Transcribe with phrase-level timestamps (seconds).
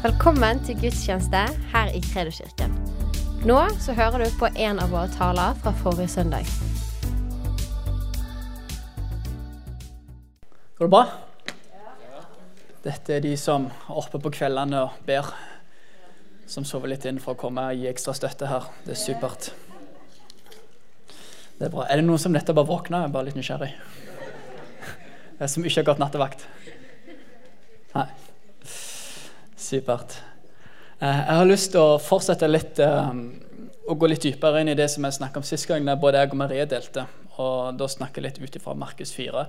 [0.00, 1.40] Velkommen til gudstjeneste
[1.74, 2.70] her i Kredoskirken.
[3.44, 6.48] Nå så hører du på en av våre taler fra forrige søndag.
[10.78, 11.02] Går det bra?
[12.86, 15.28] Dette er de som er oppe på kveldene og ber.
[16.48, 18.72] Som sover litt inn for å komme og gi ekstra støtte her.
[18.86, 19.50] Det er supert.
[21.58, 21.84] Det Er bra.
[21.84, 23.04] Er det noen som nettopp har våkna?
[23.04, 23.70] Jeg er bare litt nysgjerrig.
[25.36, 26.48] Er som ikke har gått nattevakt.
[27.92, 28.08] Nei.
[29.60, 30.16] Supert.
[31.00, 33.10] Eh, Jeg har lyst til å fortsette litt eh,
[33.90, 36.22] og gå litt dypere inn i det som jeg snakket om sist gang, da både
[36.22, 37.06] jeg og Marie delte.
[37.40, 39.44] Og da snakke litt ut ifra Markus 4.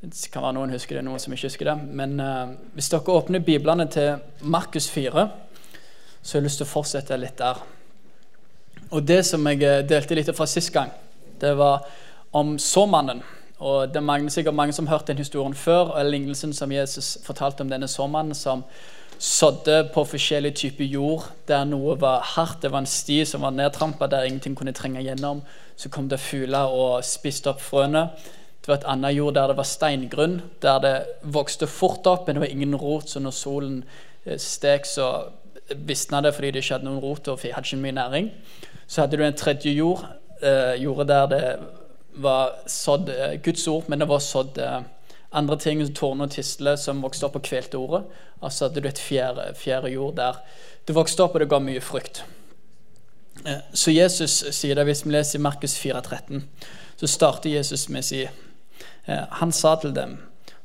[0.00, 1.76] Det kan være noen husker det, noen som ikke husker det.
[2.00, 5.26] Men eh, hvis dere åpner biblene til Markus 4,
[6.22, 7.62] så har jeg lyst til å fortsette litt der.
[8.88, 10.94] Og det som jeg eh, delte litt fra sist gang,
[11.38, 11.86] det var
[12.36, 13.22] om såmannen.
[13.58, 17.16] Og det er sikkert mange som har hørt den historien før, og lignelsen som Jesus
[17.26, 18.62] fortalte om denne såmannen som
[19.18, 22.62] sådde på forskjellige typer jord der noe var hardt.
[22.62, 25.42] Det var en sti som var nedtrampa, der ingenting kunne trenge gjennom.
[25.76, 28.08] Så kom det fugler og spiste opp frøene.
[28.62, 32.36] Det var et annet jord der det var steingrunn, der det vokste fort opp, men
[32.36, 33.10] det var ingen rot.
[33.10, 33.82] Så når solen
[34.36, 35.10] stek, steg, så
[35.76, 38.30] visna det fordi det ikke hadde noen rot og hadde ikke mye næring.
[38.86, 40.04] Så hadde du en tredje jord,
[40.42, 41.42] eh, jordet der det
[42.22, 44.80] var sådd eh, Guds ord, men det var sådd eh,
[45.30, 48.04] andre ting, tårn og tisle, som vokste opp og kvelte ordet.
[48.40, 50.42] Altså så hadde du et fjerde, fjerde jord der
[50.88, 52.22] det vokste opp, og det ga mye frukt.
[53.44, 56.42] Eh, Så Jesus sier det, hvis vi leser i Markus 4,13,
[56.96, 60.16] så starter Jesus med å si eh, Han sa til dem,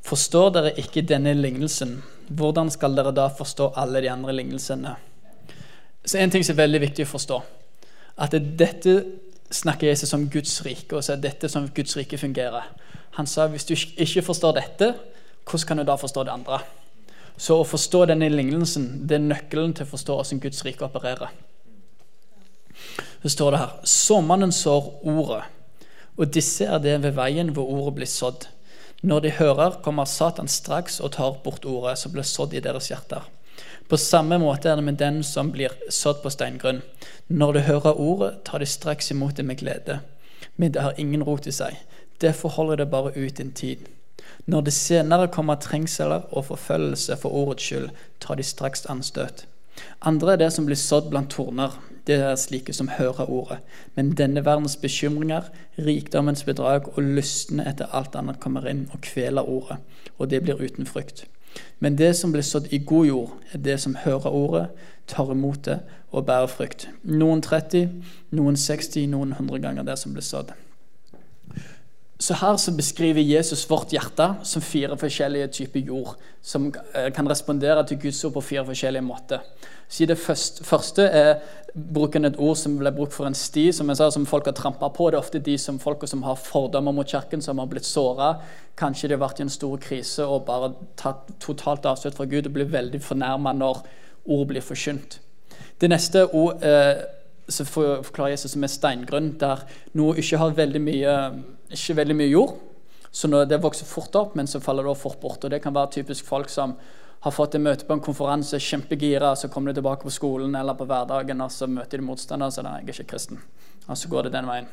[0.03, 4.95] forstår dere ikke denne lignelsen, hvordan skal dere da forstå alle de andre lignelsene?
[6.06, 7.41] Så En ting som er veldig viktig å forstå,
[8.23, 8.95] at dette
[9.54, 12.70] snakker Jesus om Guds rike, og så er dette som Guds rike fungerer.
[13.18, 14.94] Han sa hvis du ikke forstår dette,
[15.46, 16.59] hvordan kan du da forstå det andre?
[17.38, 21.34] Så å forstå denne lignelsen det er nøkkelen til å forstå hvordan Guds rike opererer.
[23.24, 25.44] Så står det her Såmannen sår ordet,
[26.18, 28.47] og disse er det ved veien hvor ordet blir sådd.
[29.03, 32.88] Når de hører, kommer Satan straks og tar bort ordet som ble sådd i deres
[32.91, 33.25] hjerter.
[33.94, 36.80] På samme måte er det med den som blir sådd på steingrunn.
[37.30, 40.00] Når du hører ordet, tar de straks imot det med glede.
[40.58, 41.78] Men det har ingen rot i seg.
[42.18, 43.84] Derfor holder det bare ut en tid.
[44.50, 49.46] Når det senere kommer trengseler og forfølgelse for ordets skyld, tar de straks anstøt.
[50.02, 51.78] Andre er det som blir sådd blant torner.
[52.08, 53.59] Det er slike som hører ordet.
[53.94, 59.46] Men denne verdens bekymringer, rikdommens bedrag og lystne etter alt annet kommer inn og kveler
[59.46, 59.78] ordet,
[60.18, 61.28] og det blir uten frukt.
[61.80, 64.68] Men det som blir sådd i god jord, er det som hører ordet,
[65.08, 65.80] tar imot det
[66.12, 66.88] og bærer frukt.
[67.03, 67.90] Noen 30,
[68.31, 70.53] noen 60, noen 100 ganger det som blir sådd.
[72.23, 77.28] Så her så beskriver Jesus vårt hjerte som fire forskjellige typer jord, som eh, kan
[77.28, 79.41] respondere til Guds ord på fire forskjellige måter.
[79.89, 81.41] Så Det første, er
[81.75, 84.88] bruken et ord som ble brukt for en sti, som sa, som folk har trampa
[84.89, 85.09] på.
[85.09, 88.38] Det er ofte de som folk som har fordommer mot kirken, som har blitt såra.
[88.78, 92.47] Kanskje de har vært i en stor krise og bare tatt totalt avstøt fra Gud
[92.47, 93.84] og blir veldig fornærma når
[94.25, 95.19] ord blir forkynt.
[95.81, 97.03] Det neste ord eh,
[97.50, 99.66] så forklarer Jesus som er steingrunn, der
[100.00, 101.16] noe ikke har veldig mye,
[101.73, 102.57] ikke veldig mye jord.
[103.13, 105.44] Så det vokser fort opp, men så faller det fort bort.
[105.44, 106.73] og Det kan være typisk folk som
[107.23, 110.75] har fått et møte på en konferanse, kjempegira, så kommer de tilbake på skolen eller
[110.75, 113.39] på hverdagen, og så møter de motstandere, så er jeg ikke kristen.
[113.88, 114.67] Og så går det den veien.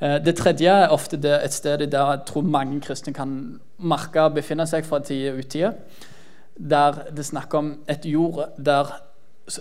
[0.00, 4.34] Eh, Det tredje er ofte et sted der jeg tror mange kristne kan merke og
[4.34, 5.74] befinne seg fra tid og utide.
[6.56, 9.02] Der det er snakk om et jord der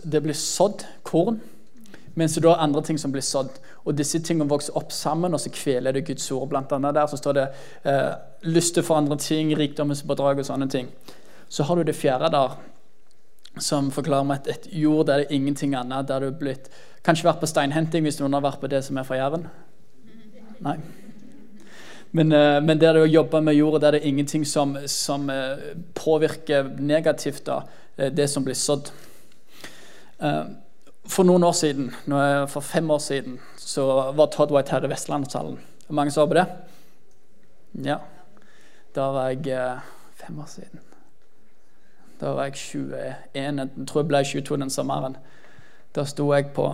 [0.03, 1.41] det blir sådd korn,
[2.15, 3.57] mens det er andre ting som blir sådd.
[3.83, 6.47] Og disse tingene vokser opp sammen, og så kveler det Guds ord.
[6.49, 7.45] Blant annet der så står det
[7.83, 8.13] eh,
[8.47, 10.89] lyster for andre ting, rikdommens bedrag og sånne ting.
[11.49, 12.57] Så har du det fjerde der,
[13.61, 16.07] som forklarer meg at et jord der det er ingenting annet.
[16.07, 16.71] Der du er blitt
[17.05, 19.43] Kanskje vært på steinhenting hvis noen har vært på det som er fra Jæren?
[20.65, 20.79] Nei.
[22.15, 25.75] Men, eh, men der du jobber med jorda, der det er ingenting som, som eh,
[25.93, 27.59] påvirker negativt da,
[27.97, 28.89] eh, det som blir sådd.
[30.17, 30.43] Eh,
[31.07, 31.91] For noen år siden,
[32.49, 33.85] for fem år siden, så
[34.17, 35.59] var Todd White her i Vestlandshallen.
[35.89, 36.45] Mange så på det?
[37.85, 37.99] Ja.
[38.95, 39.79] Da var jeg eh,
[40.15, 40.79] fem år siden.
[42.21, 42.95] Da var jeg 21.
[43.35, 45.17] Jeg tror jeg ble 22 den sommeren.
[45.95, 46.73] Da sto jeg på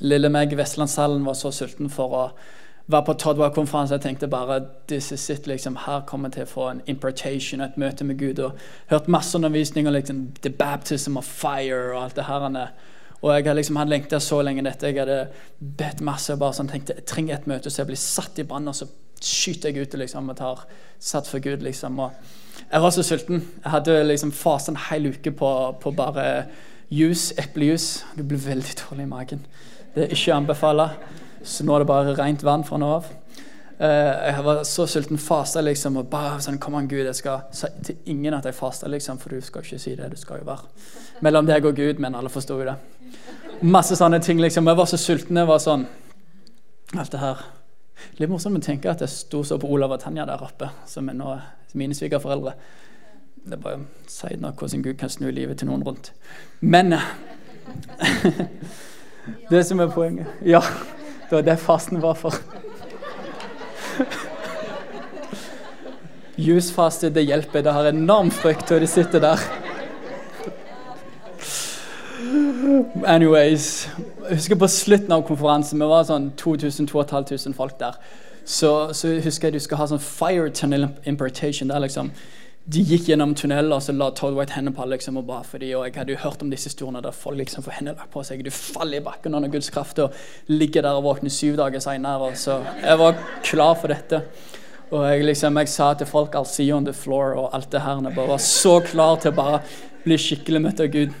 [0.00, 2.22] Lille meg i Vestlandshallen var så sulten for å
[2.86, 3.94] være på Todd White-konferanse.
[3.94, 7.60] Jeg tenkte bare this is it, liksom, her kommer jeg til å få en importation,
[7.60, 8.38] et møte med Gud.
[8.38, 8.58] og
[8.90, 12.68] Hørt masse undervisning og liksom, the baptism of fire og alt det her.
[13.22, 14.90] Og jeg hadde liksom, hadde lengta så lenge dette.
[14.90, 15.20] Jeg hadde
[15.58, 18.46] bedt masse og bare sånn, tenkte jeg trenger et møte, så jeg blir satt i
[18.48, 18.88] brann, og så
[19.22, 20.64] skyter jeg ut liksom, og tar
[21.00, 21.64] satt for Gud.
[21.64, 21.98] liksom.
[21.98, 22.12] Og
[22.70, 23.42] Jeg var så sulten.
[23.64, 26.46] Jeg hadde liksom fasa en hel uke på, på bare
[26.90, 28.04] juice, eplejus.
[28.16, 29.46] Du blir veldig dårlig i magen.
[29.94, 30.90] Det er ikke å anbefale.
[31.46, 33.08] Så nå er det bare rent vann fra nå av.
[33.76, 33.86] Uh,
[34.24, 37.68] jeg var så sulten, fasta liksom, og bare sånn Kom an, Gud, jeg skal si
[37.84, 40.08] til ingen at jeg fasta, liksom, for du skal ikke si det.
[40.14, 42.76] Du skal jo være mellom deg og Gud, men alle forsto jo det.
[43.62, 44.66] Masse sånne ting, liksom.
[44.68, 45.36] Jeg var så sulten.
[45.36, 45.86] Jeg var sånn
[46.96, 47.40] Alt det her.
[48.20, 51.08] Litt morsomt å tenke at jeg sto så på Olav og Tanja der oppe, som
[51.10, 51.32] er nå
[51.76, 52.52] mine svigerforeldre.
[53.46, 53.80] Det er bare
[54.10, 56.12] si noe hvordan Gud kan snu livet til noen rundt.
[56.60, 56.94] Men
[59.50, 60.60] Det som er poenget Ja,
[61.26, 62.34] det var det fasten var for.
[66.46, 67.62] Jusfaste, det hjelper.
[67.66, 69.65] Det har enorm frykt, og de sitter der.
[73.06, 73.88] Anyways.
[74.28, 77.98] Jeg husker på slutten av konferansen, vi var sånn 2000-2500 folk der.
[78.46, 81.68] Så, så husker jeg du skal ha sånn fire tunnel importation.
[81.68, 82.12] der liksom
[82.66, 85.62] de gikk gjennom tunnelen og så la Todd White hendene på liksom, og ba for.
[85.62, 88.42] Og jeg hadde jo hørt om disse historiene der folk liksom får hendene på seg.
[88.42, 90.14] Du faller i bakken under Guds kraft og
[90.50, 92.32] ligger der og våkner syv dager seinere.
[92.34, 94.22] Så jeg var klar for dette.
[94.90, 97.70] Og jeg, liksom, jeg sa til folk 'I'll see you on the floor' og alt
[97.70, 98.02] det her.
[98.02, 99.62] Jeg bare var så klar til å bare
[100.04, 101.14] bli skikkelig møtt av Gud.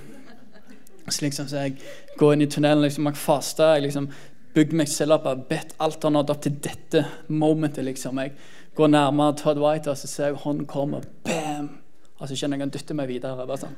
[1.08, 1.76] Så liksom, så jeg
[2.18, 4.08] går inn i tunnelen, liksom, jeg faster, jeg liksom
[4.56, 7.84] bygger meg selv opp og bedt alt har nådd opp til dette momentet.
[7.84, 8.18] liksom.
[8.18, 8.32] Jeg
[8.74, 11.68] går nærmere Todd White, og så ser jeg hånden komme, bam!
[12.16, 13.46] Og så kjenner jeg han dytter meg videre.
[13.46, 13.76] bare sånn.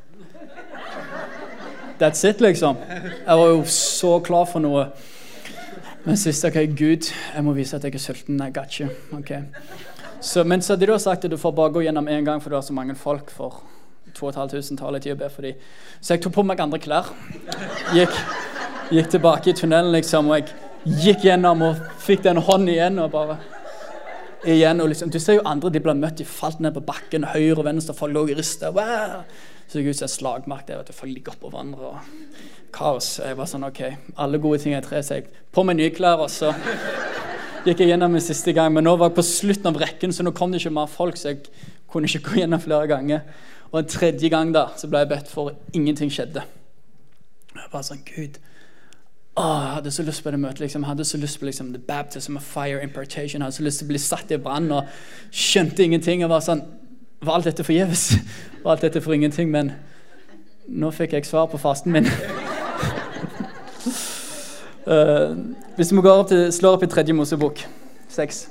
[1.98, 2.76] That's it, liksom.
[3.26, 4.86] Jeg var jo så klar for noe.
[6.04, 8.38] Men sist ok, Gud, jeg må vise at jeg er sulten.
[8.38, 8.86] I got you.
[9.18, 9.42] Okay.
[10.20, 12.50] Så, men så hadde du sagt at du får bare gå gjennom én gang, for
[12.50, 13.64] du har så mange folk for
[14.18, 15.60] 2500 taler tid å be for dem.
[16.00, 17.12] Så jeg tok på meg andre klær.
[17.96, 18.16] Gikk,
[18.94, 22.98] gikk tilbake i tunnelen, liksom, og jeg gikk gjennom og fikk den hånden igjen.
[22.98, 23.38] og bare
[24.44, 27.24] igjen, og liksom, Du ser jo andre de ble møtt, de falt ned på bakken,
[27.24, 28.72] høyre og venstre, folk lå i rista.
[29.68, 31.92] Så det ut som en slagmark der, at folk ligger oppå hverandre.
[31.92, 31.98] og
[32.72, 33.18] Kaos.
[33.24, 33.82] Jeg var sånn, ok,
[34.16, 36.20] Alle gode ting er tre, så jeg på meg nye klær.
[36.20, 36.54] og så
[37.64, 40.22] gikk jeg gjennom en siste gang, Men nå var jeg på slutten av rekken, så
[40.22, 41.16] nå kom det ikke mer folk.
[41.16, 41.38] så jeg
[41.90, 43.20] kunne ikke gå gjennom flere ganger.
[43.72, 46.44] Og en tredje gang da, så ble jeg bedt for, ingenting skjedde.
[47.54, 48.38] Jeg bare sånn, Gud,
[49.38, 50.60] Åh, jeg hadde så lyst på det møtet.
[50.60, 50.82] Liksom.
[50.82, 53.40] Jeg hadde så lyst på liksom, the baptism of fire impartation.
[53.40, 54.88] Jeg hadde så lyst til å bli satt i brann og
[55.30, 56.24] skjønte ingenting.
[56.24, 56.64] Jeg var sånn,
[57.22, 58.12] Var alt dette forgjeves?
[58.64, 59.50] Var alt dette for ingenting?
[59.50, 59.72] Men
[60.66, 62.10] nå fikk jeg svar på fasten min.
[64.86, 65.34] uh,
[65.78, 67.62] hvis vi går opp til, slår opp i tredje Mosebok,
[68.10, 68.48] seks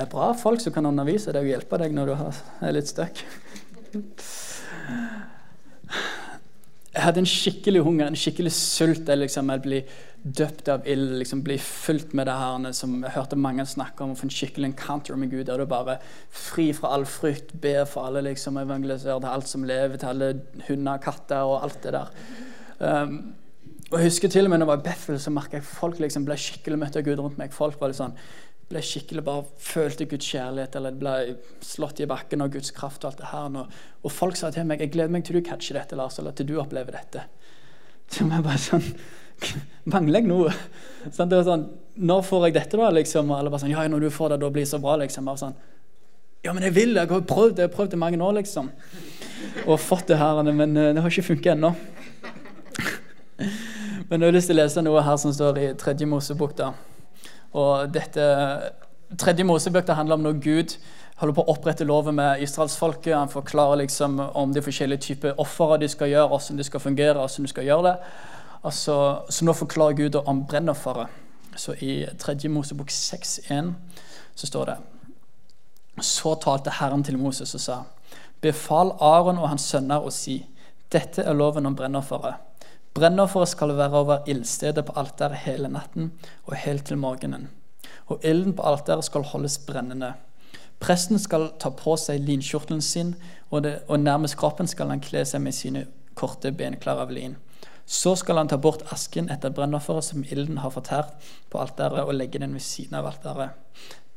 [0.00, 2.12] Det er bra folk som kan undervise deg og hjelpe deg når du
[2.64, 3.18] er litt stuck.
[6.94, 9.04] Jeg hadde en skikkelig hunger, en skikkelig sult.
[9.12, 9.82] Jeg liksom, jeg bli
[10.24, 14.16] døpt av ild, liksom, blir fulgt med det her som jeg hørte mange snakke om.
[14.16, 15.44] Få en skikkelig encounter med Gud.
[15.50, 15.98] Der du bare
[16.32, 20.32] fri fra all frykt, ber for alle, liksom, evangeliserer til alt som lever, til alle
[20.70, 22.16] hunder, katter og alt det der.
[22.80, 23.18] Um,
[23.90, 26.00] og Jeg husker til og med når jeg var i Bethel, så merka jeg folk
[26.00, 27.52] liksom ble skikkelig møtt av Gud rundt meg.
[27.52, 28.16] Folk var litt sånn
[28.70, 31.14] ble skikkelig bare følte Guds kjærlighet eller ble
[31.66, 33.02] slått i bakken av Guds kraft.
[33.02, 33.56] Og alt det her.
[33.62, 36.36] Og, og folk sa til meg jeg gleder meg til du catcher dette, Lars, eller
[36.36, 37.26] til du opplever dette.
[38.10, 38.86] Så jeg bare sånn
[39.92, 40.50] Mangler jeg noe?
[41.14, 41.62] Sånn, det var sånn,
[41.96, 42.90] Når får jeg dette, da?
[42.92, 44.98] liksom, Og alle bare sånn Ja, når du får det, da blir det så bra.
[45.00, 45.54] liksom, bare sånn,
[46.44, 46.92] Ja, men jeg vil!
[46.98, 48.68] Jeg har prøvd det jeg har prøvd det mange år, liksom.
[49.66, 51.72] Og fått det her, men eh, det har ikke funket ennå.
[54.10, 56.56] Men jeg har lyst til å lese noe her som står i tredje Mosebok.
[56.58, 56.72] da.
[57.52, 58.24] Og dette
[59.18, 60.76] Tredje Mosebøk det handler om når Gud
[61.20, 63.16] holder på å opprette loven med israelsfolket.
[63.16, 67.14] Han forklarer liksom om de forskjellige typer ofre de skal gjøre, hvordan de skal fungere.
[67.18, 67.96] hvordan de skal gjøre det.
[68.64, 68.94] Altså,
[69.28, 71.08] så nå forklarer Gud om brennofferet.
[71.56, 73.72] Så i tredje Mosebok 6,1
[74.34, 74.76] så står det
[76.00, 77.82] Så talte Herren til Moses og sa:"
[78.40, 80.46] Befal Aron og hans sønner å si:"
[80.92, 82.34] Dette er loven om brennofferet.
[82.94, 86.10] Brennofferet skal være over ildstedet på alteret hele natten
[86.44, 87.48] og helt til morgenen.
[88.10, 90.14] Og ilden på alteret skal holdes brennende.
[90.80, 93.14] Presten skal ta på seg linkjortelen sin,
[93.50, 95.84] og, det, og nærmest kroppen skal han kle seg med sine
[96.18, 97.36] korte benklær av lin.
[97.86, 101.14] Så skal han ta bort asken etter brennofferet som ilden har fortært
[101.50, 103.54] på alteret, og legge den ved siden av alteret.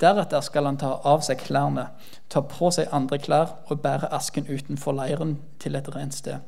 [0.02, 1.88] Deretter skal han ta av seg klærne,
[2.30, 6.42] ta på seg andre klær og bære asken utenfor leiren til et rent sted.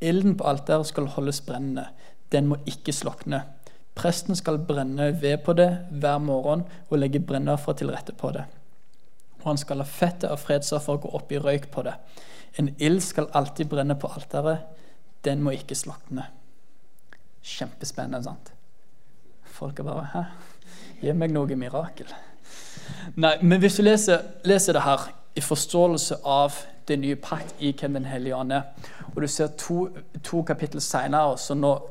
[0.00, 1.88] Ilden på alteret skal holdes brennende.
[2.32, 3.42] Den må ikke slokne.
[3.96, 8.44] Presten skal brenne ved på det hver morgen og legge brennoffer til rette på det.
[9.40, 11.94] Og han skal la fettet av fredsoffer gå opp i røyk på det.
[12.60, 14.66] En ild skal alltid brenne på alteret.
[15.24, 16.26] Den må ikke slokne.
[17.46, 18.52] Kjempespennende, sant?
[19.56, 20.22] Folk er bare Hæ?
[21.00, 22.08] Gi meg noe mirakel.
[23.16, 26.56] Nei, men hvis du leser, leser det her i forståelse av
[26.88, 28.62] det nye pakt i hvem Den hellige ånd er,
[29.14, 29.88] og du ser to,
[30.24, 31.82] to kapittel senere, så når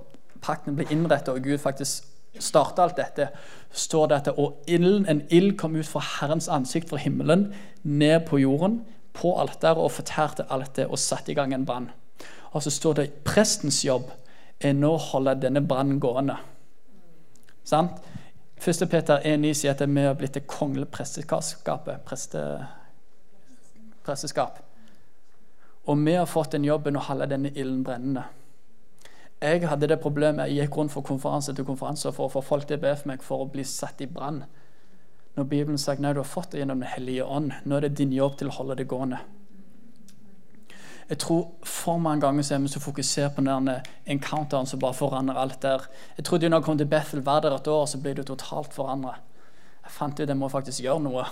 [0.41, 2.05] pakten blir innrettet og Gud faktisk
[2.39, 3.29] starta alt dette,
[3.71, 8.27] står det at og ilden, en ild kom ut fra Herrens ansikt fra himmelen, ned
[8.27, 8.81] på jorden,
[9.13, 11.89] på alteret, og fortærte alt det og satte i gang en brann.
[12.51, 14.11] Og så står det prestens jobb
[14.59, 16.37] er nå å holde denne brannen gående.
[17.63, 18.03] Sant?
[18.65, 18.87] 1.
[18.89, 22.05] Peter 1,9 sier at vi har blitt det kongelige presteskapet.
[22.07, 22.39] Preste,
[24.05, 24.64] presteskap.
[25.85, 28.25] Og vi har fått den jobben å holde denne ilden brennende.
[29.41, 32.67] Jeg hadde det problemet, jeg gikk rundt fra konferanse til konferanse for å få folk
[32.67, 34.45] til å be for meg for å bli satt i brann.
[35.35, 37.51] Når Bibelen sier nei, du har fått det gjennom Den hellige ånd.
[37.65, 39.19] Nå er det din jobb til å holde det gående.
[41.09, 43.69] Jeg tror for mange ganger så er vi så fokusert på den
[44.09, 45.83] encounteren som bare forandrer alt der.
[46.17, 48.73] Jeg trodde når jeg kom til Bethel, hver der et år, så ble det totalt
[48.73, 49.19] forandra.
[49.83, 51.27] Jeg fant ut at jeg må faktisk gjøre noe.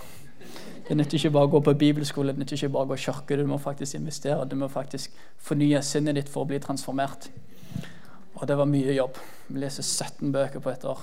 [0.88, 3.38] Det nytter ikke bare å gå på bibelskole, det nytter ikke bare å gå kirke.
[3.40, 7.30] Du må faktisk investere, du må faktisk fornye sinnet ditt for å bli transformert.
[8.36, 9.20] Og det var mye jobb.
[9.48, 11.00] Vi leser 17 bøker på et år.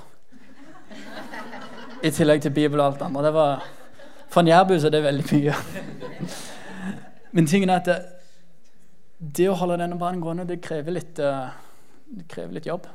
[2.04, 3.24] I tillegg til Bibel og alt andre.
[3.24, 3.64] Det var,
[4.28, 5.56] for en jærbu er det veldig mye.
[7.32, 7.98] Men tingen er at det,
[9.20, 11.50] det å holde denne brannen gående, det krever litt, eh,
[12.18, 12.88] det krever litt jobb.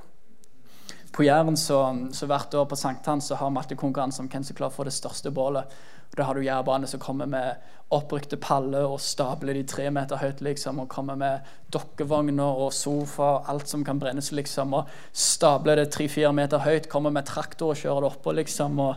[1.16, 1.80] På Jæren så,
[2.12, 4.76] så hvert år på sankthans så har vi alltid konkurranse om hvem som klarer å
[4.76, 5.72] få det største bålet.
[6.16, 7.56] Da har du jærbane som kommer med
[7.94, 10.42] opprykte paller og stabler de tre meter høyt.
[10.42, 11.40] liksom, Og kommer med
[11.72, 14.32] dokkevogner og sofa og alt som kan brennes.
[14.32, 16.90] liksom, Og stabler det tre-fire meter høyt.
[16.90, 18.32] Kommer med traktor og kjører det oppå.
[18.32, 18.96] liksom, og,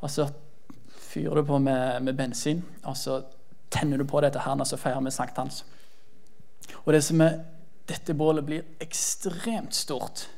[0.00, 0.28] og så
[0.96, 2.64] fyrer du på med, med, bensin.
[2.84, 3.22] Og så
[3.70, 5.64] tenner du på dette her når så feirer vi sankthans.
[6.84, 7.40] Og det som er,
[7.88, 10.28] dette bålet blir ekstremt stort.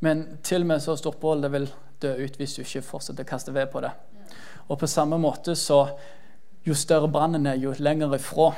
[0.00, 1.70] Men til og med så stort bål det vil
[2.02, 3.92] dø ut hvis du ikke fortsetter å kaste ved på det.
[4.68, 5.86] Og på samme måte så
[6.64, 8.54] Jo større brannen er, jo lenger ifra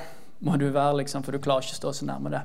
[0.46, 2.42] må du være, liksom, for du klarer ikke å stå så nærme det.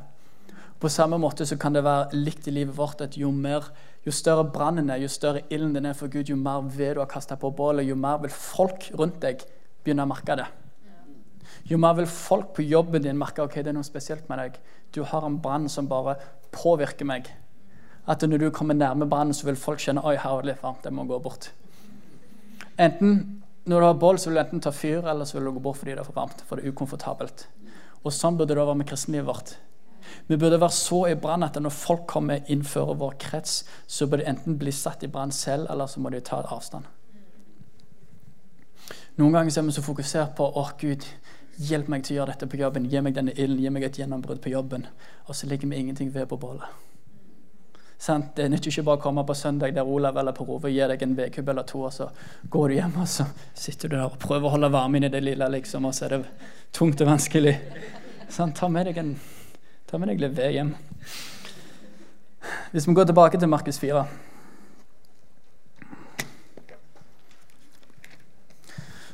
[0.82, 3.68] På samme måte så kan det være likt i livet vårt at jo, mer,
[4.02, 7.04] jo større brannen er, jo større ilden den er for Gud, jo mer ved du
[7.04, 9.44] har kasta på bålet, jo mer vil folk rundt deg
[9.84, 10.48] begynne å merke det.
[11.70, 14.58] Jo mer vil folk på jobben din merke ok, det er noe spesielt med deg.
[14.96, 16.18] Du har en brann som bare
[16.56, 17.30] påvirker meg.
[18.10, 20.64] At når du kommer nærme brannen, så vil folk kjenne oi, her er det litt
[20.66, 21.52] varmt, jeg må gå bort.
[22.82, 25.56] Enten når du har bål, så vil du enten ta fyr, eller så vil du
[25.58, 26.42] gå bort fordi det er for varmt.
[26.48, 27.46] For det er ukomfortabelt.
[28.02, 29.54] Og sånn burde det være med kristenlivet vårt.
[30.28, 34.24] Vi burde være så i brann at når folk kommer innenfor vår krets, så bør
[34.24, 36.90] de enten bli satt i brann selv, eller så må de ta avstand.
[39.20, 41.06] Noen ganger er vi så fokusert på å Gud,
[41.62, 42.88] hjelp meg til å gjøre dette på jobben.
[42.90, 44.88] Gi meg denne ilden, gi meg et gjennombrudd på jobben.
[45.28, 46.91] Og så ligger vi ingenting ved på bålet.
[48.02, 48.32] Sant?
[48.34, 51.04] Det nytter ikke bare å komme på søndag der Olav eller Per Ove gir deg
[51.06, 52.08] en vedkubb eller to, og så
[52.50, 55.22] går du hjem og så sitter du der og prøver å holde varmen i det
[55.22, 57.54] lille, liksom, og så er det tungt og vanskelig.
[58.26, 58.58] Sant?
[58.58, 59.14] Ta med deg en
[59.86, 60.74] ta med deg litt ved hjem.
[62.74, 64.02] Hvis vi går tilbake til Markus 4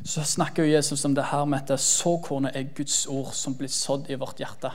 [0.08, 3.67] Så snakker jo Jesus om det her med at såkornet er Guds ord som blir
[3.67, 4.72] sådd i vårt hjerte.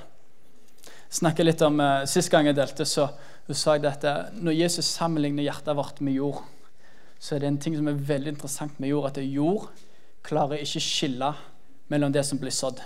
[1.08, 3.08] Snakker litt om, uh, Sist gang jeg delte, så
[3.46, 4.04] hun sa at
[4.38, 6.42] når Jesus sammenligner hjertet vårt med jord,
[7.18, 9.68] så er det en ting som er veldig interessant med jord, at jord
[10.22, 11.32] klarer ikke skille
[11.90, 12.80] mellom det som blir sådd.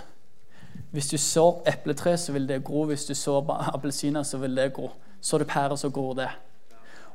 [0.91, 2.85] Hvis du sår epletre, så vil det gro.
[2.85, 4.91] Hvis du sår appelsiner, så vil det gro.
[5.21, 6.29] Sår du pærer, så gror det.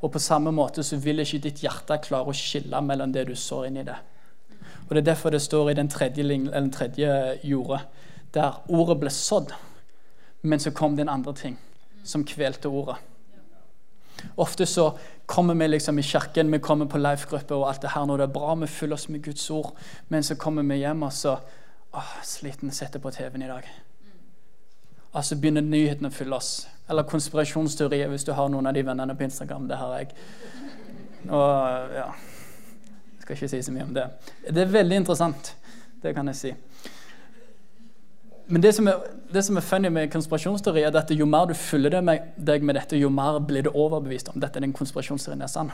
[0.03, 3.37] Og på samme måte så vil ikke ditt hjerte klare å skille mellom det du
[3.39, 3.99] sår inni det.
[4.89, 7.81] Og Det er derfor det står i den tredje, den tredje jordet,
[8.35, 9.53] der ordet ble sådd,
[10.43, 11.59] men så kom det en andre ting
[12.05, 12.97] som kvelte ordet.
[14.37, 14.91] Ofte så
[15.27, 18.29] kommer vi liksom i kirken, vi kommer på life-gruppe og alt det her når det
[18.29, 19.73] er bra, vi fyller oss med Guds ord,
[20.09, 21.37] men så kommer vi hjem og så
[21.93, 23.69] åh, sliten setter på TV-en i dag.
[25.13, 26.67] Og så begynner nyhetene å fylle oss.
[26.89, 29.67] Eller konspirasjonsteorier, hvis du har noen av de vennene på Instagram.
[29.69, 30.15] Det har jeg.
[31.29, 34.07] Og ja Jeg skal ikke si så mye om det.
[34.49, 35.53] Det er veldig interessant.
[36.03, 36.55] Det kan jeg si.
[38.47, 41.55] Men det som, er, det som er funny med konspirasjonsteori, er at jo mer du
[41.57, 45.73] fyller deg med dette, jo mer blir du overbevist om dette den konspirasjonsteorien er sann.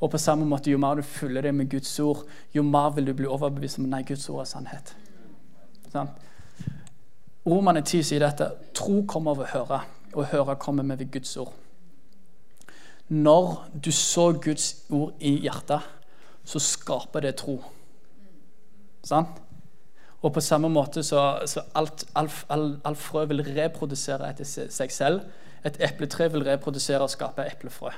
[0.00, 2.24] Og på samme måte, jo mer du fyller deg med Guds ord,
[2.54, 4.94] jo mer vil du bli overbevist om nei, Guds ord er sannhet.
[5.92, 6.10] Sånn?
[7.44, 8.48] Romane 10 sier dette.
[8.76, 9.80] Tro kommer av å høre,
[10.14, 11.52] og høre kommer med ved Guds ord.
[13.12, 13.50] Når
[13.84, 15.84] du så Guds ord i hjertet,
[16.44, 17.58] så skaper det tro.
[19.04, 19.43] Sant?
[20.24, 24.92] Og på samme måte så, så alt, alt, alt, alt, frø vil reprodusere etter seg
[24.92, 25.20] selv.
[25.64, 27.92] Et epletre vil reprodusere og skape eplefrø.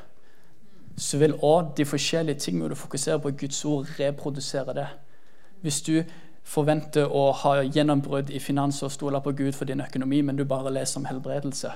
[0.99, 4.89] Så vil òg de forskjellige tingene du fokuserer på Guds ord, reprodusere det.
[5.63, 6.01] Hvis du
[6.47, 10.45] forventer å ha gjennombrudd i finans og stole på Gud for din økonomi, men du
[10.45, 11.73] bare leser om helbredelse,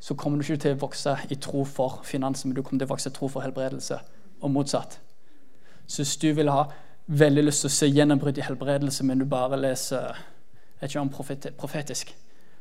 [0.00, 2.90] så kommer du ikke til å vokse i tro for finans, men du kommer til
[2.90, 4.00] å vokse i tro for helbredelse,
[4.40, 4.98] og motsatt.
[5.86, 6.66] Så hvis du vil ha
[7.06, 10.14] veldig lyst til å se gjennombrudd i helbredelse, men du bare leser
[10.80, 12.14] et eller annet profetisk,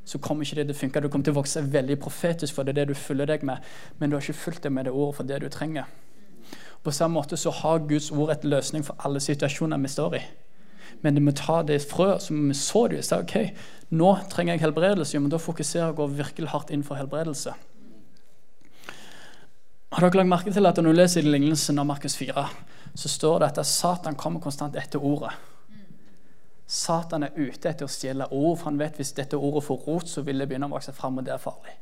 [0.06, 1.02] så kommer ikke det til å funke.
[1.02, 3.64] Du kommer til å vokse veldig profetisk, for det er det du følger deg med,
[4.00, 5.88] men du har ikke fulgt deg med det ordet for det du trenger.
[6.84, 10.24] På samme måte så har Guds ord et løsning for alle situasjoner vi står i.
[11.04, 13.16] Men det må ta det frø som vi så det i.
[13.16, 13.36] ok,
[13.92, 15.20] nå trenger jeg helbredelse.
[15.20, 17.54] men da fokuserer jeg og går virkelig hardt inn for helbredelse.
[19.94, 22.50] Har dere lagt merke til at Når du leser i lignelsen av Markus 4,
[22.94, 25.34] så står det at Satan kommer konstant etter ordet.
[26.70, 30.10] Satan er ute etter å stjele ord, for han vet hvis dette ordet får rot,
[30.10, 31.76] så vil det begynne å vokse fram, og det er farlig.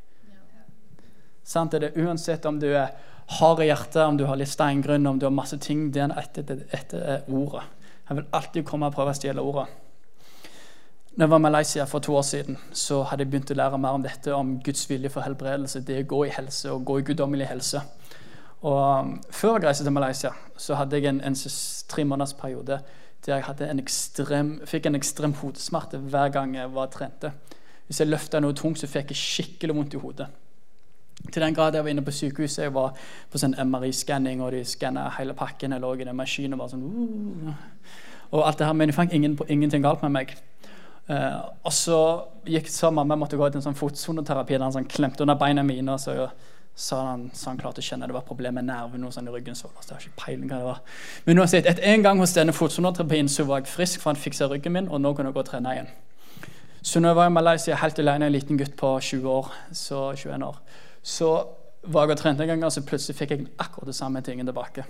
[1.44, 1.76] Sant?
[1.80, 2.92] Det Uansett om du er
[3.40, 6.18] hard i hjertet, om du har litt steingrunn, om du har masse ting, det er
[6.20, 7.64] etter, etter ordet.
[8.10, 9.70] Han vil alltid komme og prøve å stjele ordet.
[11.12, 13.80] Når jeg var i Malaysia for to år siden, så hadde jeg begynt å lære
[13.84, 17.00] mer om dette, om Guds vilje for helbredelse, det å gå i helse og gå
[17.00, 17.82] i guddommelig helse.
[18.62, 21.36] Og um, Før jeg reiste til Malaysia, så hadde jeg en, en
[21.90, 22.82] tre måneders periode
[23.26, 27.32] der jeg en ekstrem, fikk en ekstrem hodesmerte hver gang jeg var trente.
[27.86, 30.28] Hvis jeg løfta noe tungt, så fikk jeg skikkelig vondt i hodet.
[31.32, 32.96] Til den grad jeg var inne på sykehuset, jeg var
[33.30, 35.76] på sånn MRI-skanning, og de skanna hele pakken.
[35.76, 36.88] Jeg lå i den maskinen og var sånn
[37.46, 37.52] uh,
[38.32, 40.34] Og alt det her, Men jeg fant ingen, ingenting galt med meg.
[41.10, 42.00] Uh, og så
[42.48, 45.62] gikk så mamma måtte gå til en sånn fotsoneterapi der han sånn klemte under beina
[45.64, 45.92] mine.
[45.92, 46.32] og så
[46.82, 49.34] sa han, så han klarte å kjenne det var problemer med nerven og sånn i
[49.34, 49.56] ryggen.
[49.56, 50.80] så det var ikke peiling hva det var.
[51.28, 54.48] Men uansett, et en gang hos denne fotsoneterapien så var jeg frisk, for han fiksa
[54.50, 55.92] ryggen min, og nå kunne jeg gå og trene igjen.
[56.82, 60.00] Så når jeg var i Malaysia helt alene, en liten gutt på 20 år, så
[60.18, 60.58] 21 år,
[61.04, 61.30] så
[61.84, 64.50] var jeg og trente en gang, og så plutselig fikk jeg akkurat det samme tingen
[64.50, 64.88] tilbake.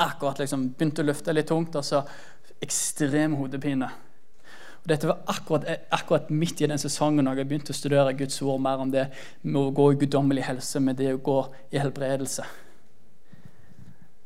[0.00, 2.00] Akkurat liksom, Begynte å løfte litt tungt, og så
[2.64, 3.90] ekstrem hodepine.
[4.82, 8.40] Og dette var akkurat, akkurat, midt i den sesongen når jeg begynte å studere Guds
[8.42, 9.06] ord mer om det
[9.44, 11.38] med å gå i guddommelig helse, med det å gå
[11.70, 12.46] i helbredelse.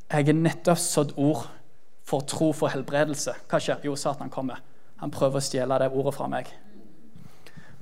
[0.06, 1.44] Jeg har nettopp sådd ord
[2.06, 3.34] for tro for helbredelse.
[3.50, 3.82] Hva skjer?
[3.84, 4.62] Jo, Satan kommer.
[5.02, 6.48] Han prøver å stjele det ordet fra meg.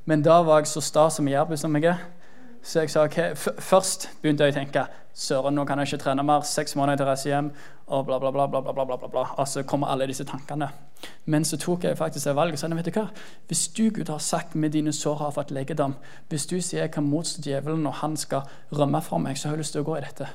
[0.04, 2.02] Men da var jeg så sta som jærbu som jeg er,
[2.64, 3.18] så jeg sa ok,
[3.60, 6.42] Først begynte jeg å tenke søren, nå kan jeg ikke trene mer.
[6.48, 7.50] Seks måneder til å reise hjem.
[7.92, 8.48] Og bla, bla, bla.
[8.48, 9.24] bla, bla, bla, bla, bla.
[9.36, 10.70] Og så kommer alle disse tankene.
[11.24, 13.08] Men så tok jeg faktisk det valget og sa vet du hva?
[13.48, 15.94] hvis du Gud har sagt med dine sår har fått legedom,
[16.28, 19.56] hvis du sier jeg kan motstå djevelen når han skal rømme fra meg, så har
[19.56, 20.28] jeg lyst til å gå i dette.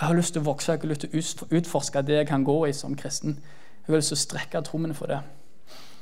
[0.00, 2.44] Jeg har lyst til å vokse, jeg har lyst til å utforske det jeg kan
[2.44, 3.38] gå i som kristen.
[3.86, 5.22] Jeg har lyst til å strekke trommene for det.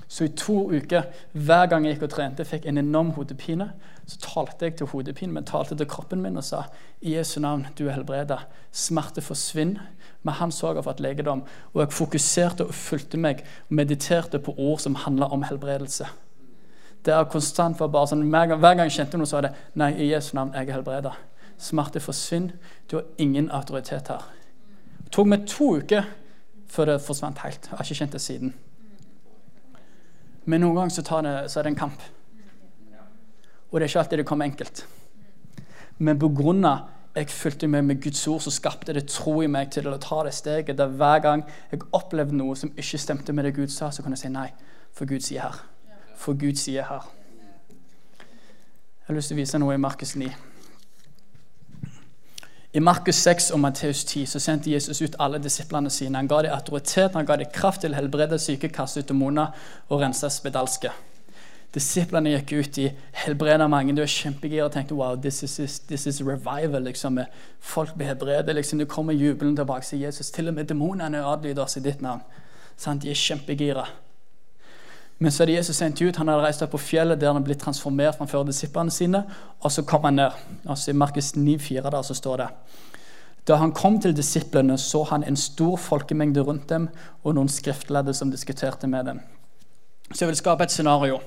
[0.08, 3.70] Så i to uker, hver gang jeg gikk og trente, fikk en enorm hodepine.
[4.06, 6.66] Så talte jeg til hodepinen, men talte til kroppen min og sa
[7.00, 8.44] i Jesu navn, du er helbreda.
[8.72, 9.88] Smerte forsvinner.
[10.24, 11.42] Men hans så for fått legedom.
[11.74, 16.08] Og jeg fokuserte og fulgte meg og mediterte på ord som handla om helbredelse.
[17.04, 19.50] Det er konstant var bare sånn, Hver gang, hver gang jeg kjente noe, så var
[19.50, 21.12] det nei, i Jesu navn, jeg er helbreda.
[21.60, 22.56] Smerte forsvinner.
[22.88, 24.24] Du har ingen autoritet her.
[25.04, 26.08] Det tok meg to uker
[26.72, 27.68] før det forsvant helt.
[27.68, 28.54] Jeg har ikke kjent det siden.
[30.44, 32.08] Men noen ganger så, det, så, er det en kamp.
[33.70, 34.84] Og det er ikke alltid det kommer enkelt.
[35.98, 39.46] Men på grunn av jeg fulgte med med Guds ord, så skapte det tro i
[39.46, 43.32] meg til å ta det steget der hver gang jeg opplevde noe som ikke stemte
[43.32, 44.48] med det Gud sa, så kunne jeg si nei,
[44.92, 45.60] for Gud sier her.
[46.18, 47.06] For Gud sier her.
[48.18, 50.32] Jeg har lyst til å vise noe i Markus 9.
[52.74, 56.18] I Markus 6 og Matteus 10 så sendte Jesus ut alle disiplene sine.
[56.18, 59.52] Han ga dem autoritet, han ga dem kraft til å helbrede syke, kaste ut demoner
[59.86, 60.90] og rense spedalske.
[61.74, 62.84] Disiplene gikk ut i
[63.24, 63.94] helbreda mange.
[63.96, 66.82] Du var kjempegira og tenkte wow, this is, this is revival.
[66.82, 67.18] liksom.
[67.60, 68.54] Folk blir helbredet.
[68.54, 68.78] Liksom.
[68.78, 70.30] Du kommer jubelen tilbake til Jesus.
[70.30, 72.22] Til og med demonene adlyder oss i ditt navn.
[72.76, 73.02] Sant?
[73.02, 73.86] de er kjempegira.
[75.18, 77.54] Men så hadde Jesus sendt ut, han hadde reist opp på fjellet der han ble
[77.58, 79.24] transformert framfor disiplene sine.
[79.62, 80.40] Og så kom han ned.
[80.66, 82.48] Altså I Markus 9,4 der så står det
[83.46, 86.88] Da han kom til disiplene, så han en stor folkemengde rundt dem
[87.24, 89.20] og noen skriftlærde som diskuterte med dem.
[90.12, 91.20] Så jeg vil skape et scenario.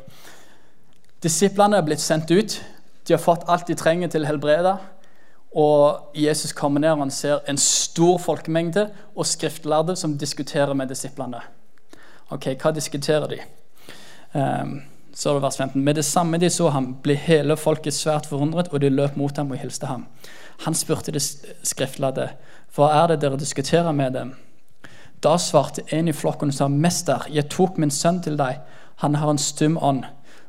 [1.23, 2.59] Disiplene er blitt sendt ut.
[3.07, 4.75] De har fått alt de trenger til helbrede.
[5.57, 10.91] Og Jesus kommer ned og han ser en stor folkemengde og skriftlærde som diskuterer med
[10.91, 11.41] disiplene.
[12.29, 13.39] Ok, Hva diskuterer de?
[14.33, 14.81] Um,
[15.15, 15.83] så det vers 15.
[15.83, 19.37] Med det samme de så ham, ble hele folket svært forundret, og de løp mot
[19.37, 20.05] ham og hilste ham.
[20.65, 22.27] Han spurte de skriftlærde,
[22.75, 24.35] hva er det dere diskuterer med dem?
[25.23, 28.59] Da svarte en i flokken og sa, Mester, jeg tok min sønn til deg.
[29.01, 30.03] Han har en stum ånd.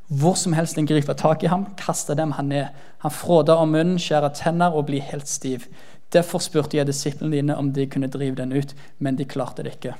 [0.08, 2.66] Hvor som helst en griper tak i ham, kaster dem han ned.
[3.04, 5.68] Han fråder om munnen, skjærer tenner og blir helt stiv.
[6.12, 9.76] Derfor spurte jeg disiplene dine om de kunne drive den ut, men de klarte det
[9.76, 9.94] ikke.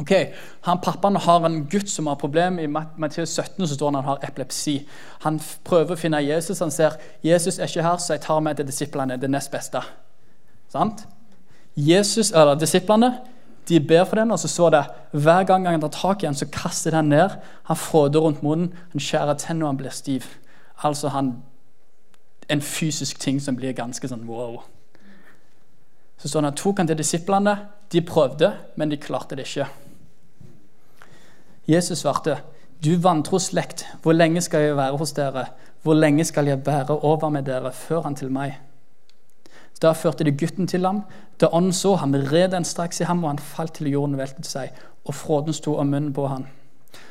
[0.00, 0.12] Ok,
[0.64, 2.58] han Pappaen har en gutt som har problem.
[2.58, 4.80] I Matteus 17 så står han han har epilepsi.
[5.26, 6.62] Han prøver å finne Jesus.
[6.64, 9.20] Han ser Jesus er ikke her, så jeg tar med til disiplene.
[9.20, 9.82] det nest beste.
[10.72, 11.04] Sant?
[11.76, 13.18] Jesus, eller Disiplene
[13.70, 16.34] de ber for den, og så så det hver gang han tar tak i den,
[16.34, 17.30] så kaster den ned.
[17.62, 20.24] Han fråder rundt munnen, han skjærer tennene og han blir stiv.
[20.82, 21.36] Altså han,
[22.48, 24.60] en fysisk ting som blir ganske sånn wow.
[26.18, 27.56] Så står det han tok han til disiplene.
[27.92, 29.68] De prøvde, men de klarte det ikke.
[31.68, 32.40] Jesus svarte,
[32.82, 35.46] 'Du vantro slekt, hvor lenge skal jeg være hos dere?'
[35.82, 38.69] 'Hvor lenge skal jeg bære over med dere før han til meg?'
[39.80, 41.04] Da førte de gutten til ham.
[41.40, 44.20] Da ånden så ham, red den straks i ham, og han falt til jorden og
[44.20, 46.46] veltet seg, og fråden sto om munnen på han.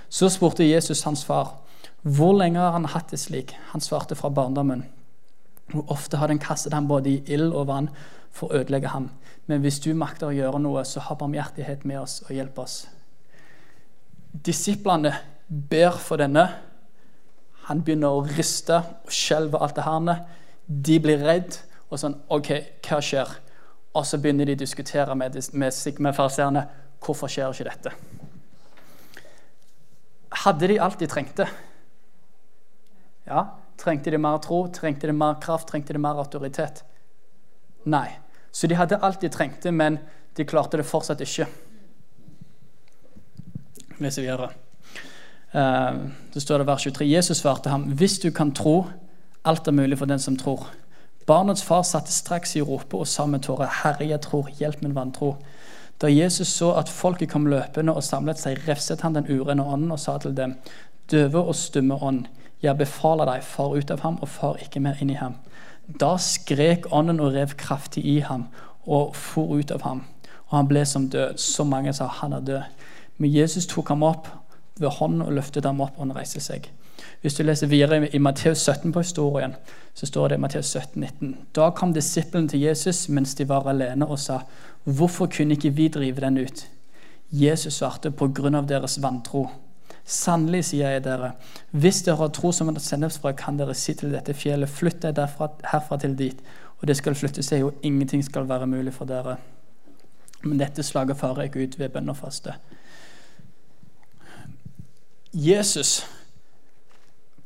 [0.09, 1.55] Så spurte Jesus hans far,
[2.03, 4.85] 'Hvor lenge har han hatt det slik?' Han svarte fra barndommen.
[5.71, 7.89] Hvor ofte har den kastet ham både i ild og vann
[8.31, 9.09] for å ødelegge ham.
[9.47, 12.87] Men hvis du makter å gjøre noe, så ha barmhjertighet med oss og hjelp oss.
[14.45, 15.13] Disiplene
[15.69, 16.49] ber for denne.
[17.63, 20.25] Han begynner å riste og skjelve alt det her.
[20.67, 22.51] De blir redd og sånn OK,
[22.85, 23.31] hva skjer?
[23.97, 26.65] Og så begynner de å diskutere med, med, med farseerne
[27.01, 27.93] hvorfor skjer ikke dette.
[30.43, 31.47] Hadde de alt de trengte?
[33.25, 33.47] Ja.
[33.79, 34.65] Trengte de mer tro?
[34.73, 35.69] Trengte de mer kraft?
[35.71, 36.83] Trengte de mer autoritet?
[37.89, 38.07] Nei.
[38.51, 39.99] Så de hadde alt de trengte, men
[40.37, 41.47] de klarte det fortsatt ikke.
[43.99, 44.51] leser videre.
[45.51, 47.07] Uh, så står det vers 23.
[47.07, 48.87] Jesus svarte ham, 'Hvis du kan tro,
[49.43, 50.67] alt er mulig for den som tror.'
[51.29, 54.95] Barnets far satte straks i ropet og sa med tårer, 'Herre, jeg tror, hjelp min
[54.95, 55.37] vantro.'
[56.01, 59.91] Da Jesus så at folket kom løpende og samlet seg, refset han den urene ånden
[59.91, 60.55] og sa til dem,
[61.11, 62.25] 'Døve og stumme ånd,
[62.63, 65.35] jeg befaler deg, far ut av ham og far ikke mer inn i ham.'
[65.99, 68.47] Da skrek ånden og rev kraftig i ham
[68.87, 70.03] og for ut av ham.
[70.47, 71.37] Og han ble som død.
[71.37, 72.61] Så mange sa han er død.
[73.17, 74.27] Men Jesus tok ham opp
[74.79, 76.71] ved hånden og løftet ham opp, og han reiste seg.
[77.21, 79.55] Hvis du leser videre i Matteus 17 på historien,
[79.93, 81.37] så står det i Matteus 17, 19.
[81.55, 84.39] Da kom disiplene til Jesus mens de var alene, og sa,
[84.85, 86.67] 'Hvorfor kunne ikke vi drive den ut?'
[87.31, 89.49] Jesus svarte, 'På grunn av deres vantro.'
[90.05, 91.31] Sannelig, sier jeg dere,
[91.71, 95.19] hvis dere har tro som et sennepsfrø, kan dere si til dette fjellet, flytt deg
[95.63, 96.41] herfra til dit,
[96.81, 99.37] og det skal flytte seg, og ingenting skal være mulig for dere.
[100.43, 102.53] Men dette slaget farer ikke ut ved bønn og faste.
[105.33, 106.05] Jesus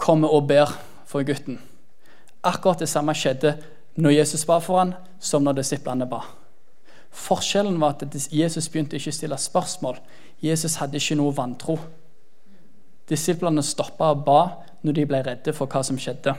[0.03, 0.71] kommer og ber
[1.07, 1.59] for gutten.
[2.43, 3.55] Akkurat det samme skjedde
[3.95, 6.23] når Jesus ba for ham, som når disiplene ba.
[7.13, 9.99] Forskjellen var at Jesus begynte ikke å stille spørsmål.
[10.43, 11.77] Jesus hadde ikke noe vantro.
[13.09, 14.39] Disiplene stoppa og ba
[14.83, 16.33] når de ble redde for hva som skjedde.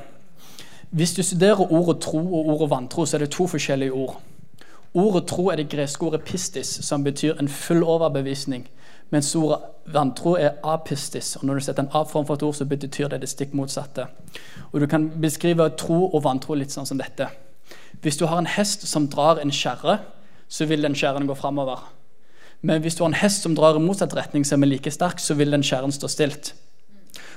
[0.95, 4.19] Hvis du studerer ordet tro og ordet vantro, så er det to forskjellige ord.
[4.95, 8.69] Ordet tro er det greske ordet pistis, som betyr en full overbevisning.
[9.11, 11.37] Mens ordet vantro er apistis.
[11.37, 13.55] og Når du setter en a form for et ord, så betyr det det stikk
[13.55, 14.07] motsatte.
[14.73, 17.29] Og Du kan beskrive tro og vantro litt sånn som dette.
[18.03, 19.99] Hvis du har en hest som drar en skjære,
[20.49, 21.91] så vil den skjæren gå framover.
[22.63, 25.19] Men hvis du har en hest som drar i motsatt retning, som er like sterk,
[25.19, 26.55] så vil den skjæren stå stilt.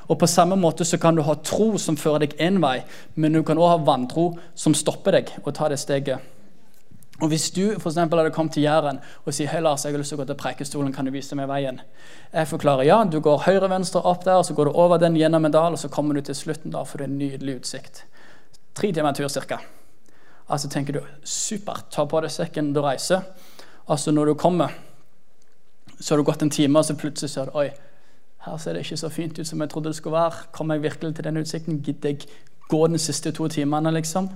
[0.08, 2.84] Og På samme måte så kan du ha tro som fører deg én vei,
[3.16, 6.20] men du kan også ha vantro som stopper deg og tar det steget.
[7.22, 9.98] Og Hvis du for eksempel, hadde kommet til Jæren og sier hei Lars, jeg har
[10.00, 11.80] lyst til å gå til Preikestolen, kan du vise meg veien?
[12.34, 15.46] Jeg forklarer ja, du går høyre-venstre opp der, og så går du over den gjennom
[15.46, 18.04] en dal, og så kommer du til slutten der, for det er en nydelig utsikt.
[18.78, 19.58] Tre timer tur ca.
[20.48, 23.26] Altså tenker du supert, ta på deg sekken, du reiser.
[23.90, 24.78] Altså når du kommer,
[26.00, 27.72] så har du gått en time, og så plutselig ser du oi,
[28.46, 30.52] her ser det ikke så fint ut som jeg trodde det skulle være.
[30.56, 31.82] Kommer jeg virkelig til den utsikten?
[31.82, 32.30] Gidder jeg
[32.70, 34.30] gå de siste to timene, liksom?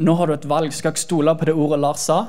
[0.00, 0.72] Nå har du et valg.
[0.72, 2.22] Skal jeg stole på det ordet Lars sa,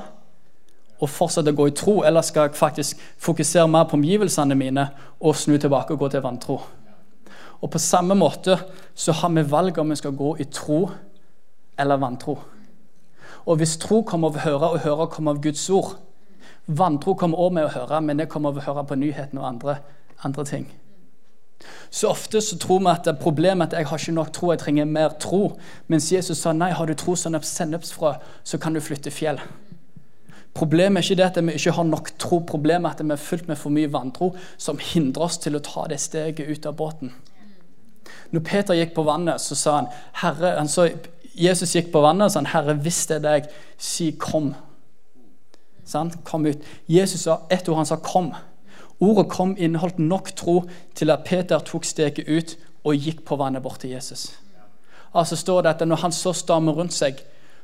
[1.02, 4.86] og fortsette å gå i tro, eller skal jeg faktisk fokusere mer på omgivelsene mine
[5.18, 6.60] og snu tilbake og gå til vantro?
[7.62, 8.58] Og På samme måte
[8.94, 10.90] så har vi valg om vi skal gå i tro
[11.78, 12.38] eller vantro.
[13.46, 15.96] Og hvis tro kommer av å høre, og høre kommer av Guds ord
[16.66, 19.48] Vantro kommer også med å høre, men det kommer av å høre på nyhetene og
[19.48, 19.74] andre,
[20.22, 20.68] andre ting.
[21.90, 24.62] Så ofte så tror vi at problemet er at jeg har ikke nok tro, jeg
[24.62, 25.42] trenger mer tro.
[25.88, 29.40] Mens Jesus sa nei, har du tro som et sennepsfrø, så kan du flytte fjell.
[30.54, 33.20] Problemet er ikke det at vi ikke har nok tro, problemet er at vi er
[33.20, 36.76] fylt med for mye vantro som hindrer oss til å ta det steget ut av
[36.76, 37.12] båten.
[38.32, 39.88] Når Peter gikk på vannet, så sa han,
[40.20, 40.88] Herre, han så,
[41.36, 43.48] Jesus gikk på vannet og sa han, Herre, hvis det er deg,
[43.80, 44.52] si kom.
[45.88, 46.12] Sånn?
[46.24, 46.64] Kom ut.
[46.88, 48.34] Jesus sa ett ord, han sa 'kom'.
[49.02, 50.62] Ordet 'kom' inneholdt nok tro
[50.94, 54.38] til at Peter tok steget ut og gikk på vannet bort til Jesus.
[55.14, 57.14] Altså står det at Når han så stormen rundt seg,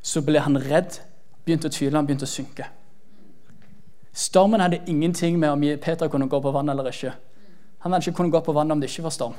[0.02, 1.00] så ble han redd,
[1.44, 2.66] begynte å tvile, han begynte å synke.
[4.12, 7.12] Stormen hadde ingenting med om Peter kunne gå på vann eller ikke.
[7.78, 9.34] Han hadde ikke kunnet gå på vann om det ikke var storm.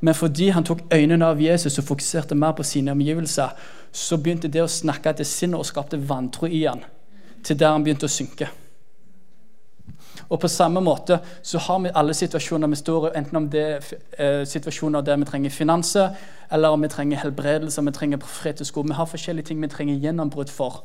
[0.00, 3.48] Men fordi han tok øynene av Jesus og fokuserte mer på sine omgivelser,
[3.92, 6.84] så begynte det å snakke til sinnet og skapte vantro i han,
[7.42, 8.48] til der han begynte å synke.
[10.30, 13.64] Og på samme måte så har vi alle situasjoner vi står i, enten om det
[13.66, 13.88] er
[14.18, 16.14] eh, situasjoner der vi trenger finanser,
[16.50, 18.86] eller om vi trenger helbredelse, vi trenger profetisk ord.
[18.86, 20.84] Vi har forskjellige ting vi trenger gjennombrudd for.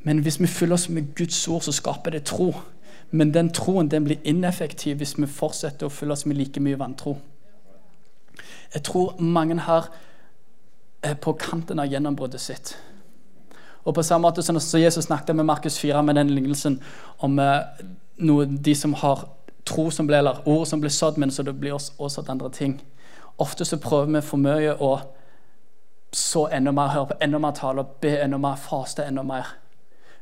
[0.00, 2.54] Men hvis vi fyller oss med Guds ord, så skaper det tro.
[3.10, 6.78] Men den troen den blir ineffektiv hvis vi fortsetter å fylle oss med like mye
[6.78, 7.18] vantro.
[8.74, 9.90] Jeg tror mange her
[11.02, 12.76] er på kanten av gjennombruddet sitt.
[13.84, 16.80] Og på samme måte som Jesus snakket med Markus 4 med den lignelsen
[17.18, 17.60] om eh,
[18.18, 19.28] noe, de som har
[19.66, 22.50] tro som ble, eller ord som blir sådd, men så det blir også også andre
[22.50, 22.80] ting.
[23.38, 24.96] Ofte så prøver vi for mye å
[26.16, 29.50] så enda mer, høre på enda mer tale, be enda mer, faste enda mer.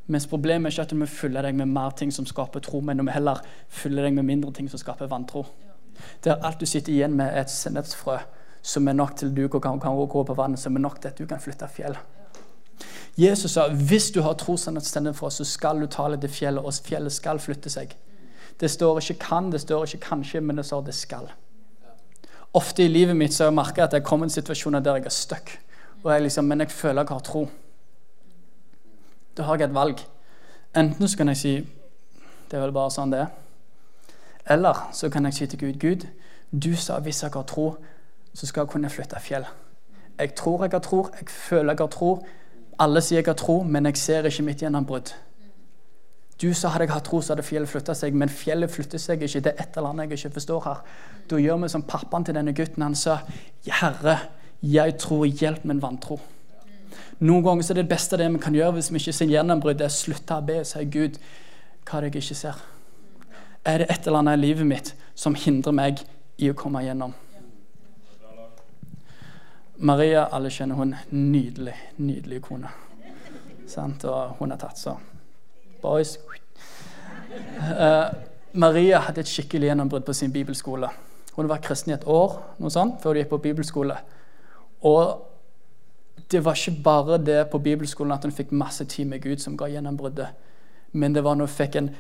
[0.07, 3.01] Mens problemet er ikke at vi fyller deg med mer ting som skaper tro, men
[3.01, 5.47] om vi heller fyller deg med mindre ting som skaper vantro.
[6.25, 8.19] Der alt du sitter igjen med, er et sennepsfrø
[8.65, 11.19] som er nok til du kan, kan gå på vannet, som er nok til at
[11.19, 11.97] du kan flytte fjell.
[13.17, 16.75] Jesus sa hvis du har tro for oss, så skal du tale til fjellet, og
[16.75, 17.97] fjellet skal flytte seg.
[18.61, 21.31] Det står ikke 'kan', det står ikke 'kanskje', men det står 'det skal'.
[22.55, 25.05] Ofte i livet mitt så har jeg merka at jeg kommer i situasjoner der jeg
[25.07, 25.59] er stuck.
[26.05, 27.49] Liksom, men jeg føler jeg har tro.
[29.37, 29.99] Da har jeg et valg.
[30.77, 31.57] Enten så kan jeg si
[32.51, 33.27] det er vel bare sånn det er.
[34.47, 36.07] Eller så kan jeg si til Gud Gud,
[36.53, 37.77] du sa hvis jeg har tro,
[38.35, 39.47] så skal jeg kunne flytte fjell.
[40.19, 42.27] Jeg tror jeg har tro, jeg føler jeg har tro.
[42.79, 45.13] Alle sier jeg har tro, men jeg ser ikke mitt gjennombrudd.
[46.43, 49.23] Du sa hadde jeg hatt tro, så hadde fjellet flytta seg, men fjellet flytter seg
[49.23, 49.41] ikke.
[49.45, 50.81] Det er et eller annet jeg ikke forstår her.
[51.31, 52.83] Da gjør vi som pappaen til denne gutten.
[52.83, 53.19] Han sa,
[53.67, 54.19] 'Herre,
[54.63, 56.21] jeg tror, hjelp min vantro'.
[57.21, 59.79] Noen ganger så er det beste det vi kan gjøre hvis vi ikke ser gjennombrudd,
[59.79, 61.19] det er å slutte å be og si, 'Gud,
[61.85, 62.63] hva er det jeg ikke ser?'
[63.65, 66.03] Er det et eller annet i livet mitt som hindrer meg
[66.39, 67.15] i å komme gjennom?
[69.79, 70.95] Maria, alle kjenner hun.
[71.11, 72.71] Nydelig, nydelig kone.
[73.67, 74.05] Sant?
[74.05, 74.97] Og hun har tatt, så
[75.83, 76.17] Boys.
[77.59, 78.15] Uh,
[78.53, 80.89] Maria hadde et skikkelig gjennombrudd på sin bibelskole.
[81.35, 83.97] Hun var kristen i et år noe sånt, før hun gikk på bibelskole.
[84.87, 85.03] Og
[86.31, 89.59] det var ikke bare det på bibelskolen at hun fikk masse tid med Gud som
[89.59, 90.29] ga gjennombruddet,
[90.93, 91.91] men det var når hun fikk en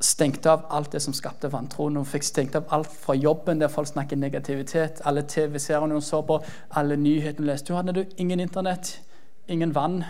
[0.00, 1.88] stengte av alt det som skapte vantro.
[1.88, 6.22] Hun fikk stengt av alt fra jobben der folk snakker negativitet, alle TV-seriene hun så
[6.24, 7.74] på, alle nyhetene hun leste.
[7.74, 9.00] Hun hadde ingen internett,
[9.48, 10.04] ingen vann,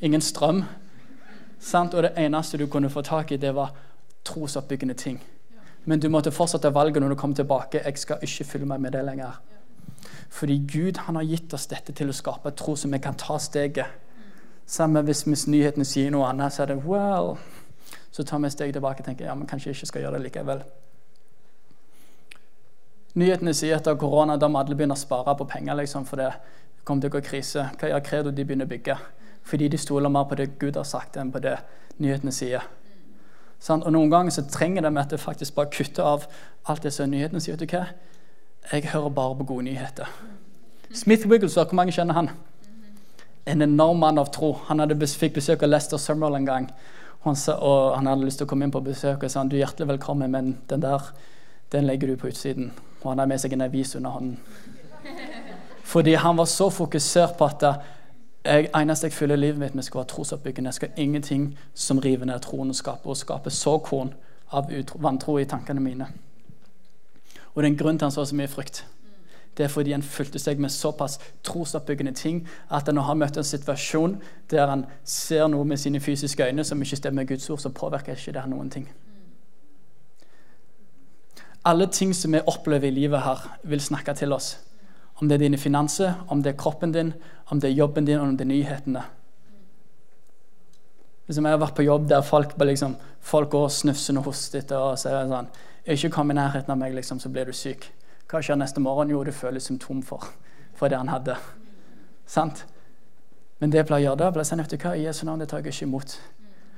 [0.00, 0.62] ingen strøm.
[1.58, 1.94] Sant?
[1.94, 3.74] Og det eneste du kunne få tak i, det var
[4.24, 5.18] trosoppbyggende ting.
[5.84, 7.82] Men du måtte fortsette valget når du kom tilbake.
[7.84, 9.40] Jeg skal ikke fylle meg med det lenger.
[10.30, 13.38] Fordi Gud han har gitt oss dette til å skape tro som vi kan ta
[13.38, 14.00] steget.
[14.66, 17.34] Sammen hvis, hvis nyhetene sier noe annet, så er det well
[18.14, 20.18] Så tar vi et steg tilbake og tenker ja, men kanskje jeg ikke skal gjøre
[20.18, 20.62] det likevel.
[23.18, 26.30] Nyhetene sier etter korona da må alle begynne å spare på penger liksom, for det
[26.86, 27.68] kommer til å gå krise.
[27.78, 28.32] Hva gjør Credo?
[28.34, 28.98] De begynner å bygge
[29.44, 31.58] fordi de stoler mer på det Gud har sagt, enn på det
[32.00, 32.64] nyhetene sier.
[33.68, 36.24] Og Noen ganger så trenger de at det faktisk bare kutter av
[36.68, 37.58] alt det som nyhetene sier.
[37.58, 37.86] vet du hva?
[38.72, 40.08] Jeg hører bare på gode nyheter.
[40.92, 42.30] Smith Wigglesworth, hvor mange kjenner han?
[43.46, 44.54] En enorm mann av tro.
[44.68, 46.70] Han hadde fikk besøk av Lester Summerall en gang.
[47.24, 49.48] Han sa, og han hadde lyst til å komme inn på besøk og sa han,
[49.48, 51.12] du er hjertelig velkommen, men den der
[51.72, 52.72] den legger du på utsiden.
[53.02, 54.36] Og han har med seg en avis under hånden.
[55.92, 57.64] Fordi han var så fokusert på at
[58.44, 60.68] jeg, eneste jeg fyller livet mitt med, skal være trosoppbyggende.
[60.68, 64.12] Jeg skal ingenting som river ned troen og skaper, og skaper såkorn
[64.52, 66.08] av vantro i tankene mine.
[67.54, 68.84] Og det er en grunn til han så så mye frykt.
[69.56, 73.38] Det er fordi han fulgte seg med såpass trosoppbyggende ting at han nå har møtt
[73.38, 74.16] en situasjon
[74.50, 77.70] der han ser noe med sine fysiske øyne som ikke stemmer med Guds ord, så
[77.70, 78.88] påvirker ikke det noen ting.
[81.64, 84.58] Alle ting som vi opplever i livet her, vil snakke til oss.
[85.16, 87.14] Om det er dine finanser, om det er kroppen din,
[87.46, 89.04] om det er jobben din, om det er nyhetene.
[91.28, 94.98] Liksom jeg har vært på jobb der folk, liksom, folk går snufsende og hoster og
[94.98, 95.48] sier sånn
[95.86, 97.92] 'Ikke kom i nærheten av meg, liksom, så blir du syk.'
[98.30, 99.10] Hva skjer neste morgen?
[99.12, 100.30] Jo, du føler symptom for,
[100.74, 101.36] for det han hadde.
[102.26, 102.64] Sant?
[103.60, 105.50] Men det jeg pleier å gjøre da, sånn, vet du hva, i Jesu navn det
[105.52, 106.16] tar jeg ikke imot.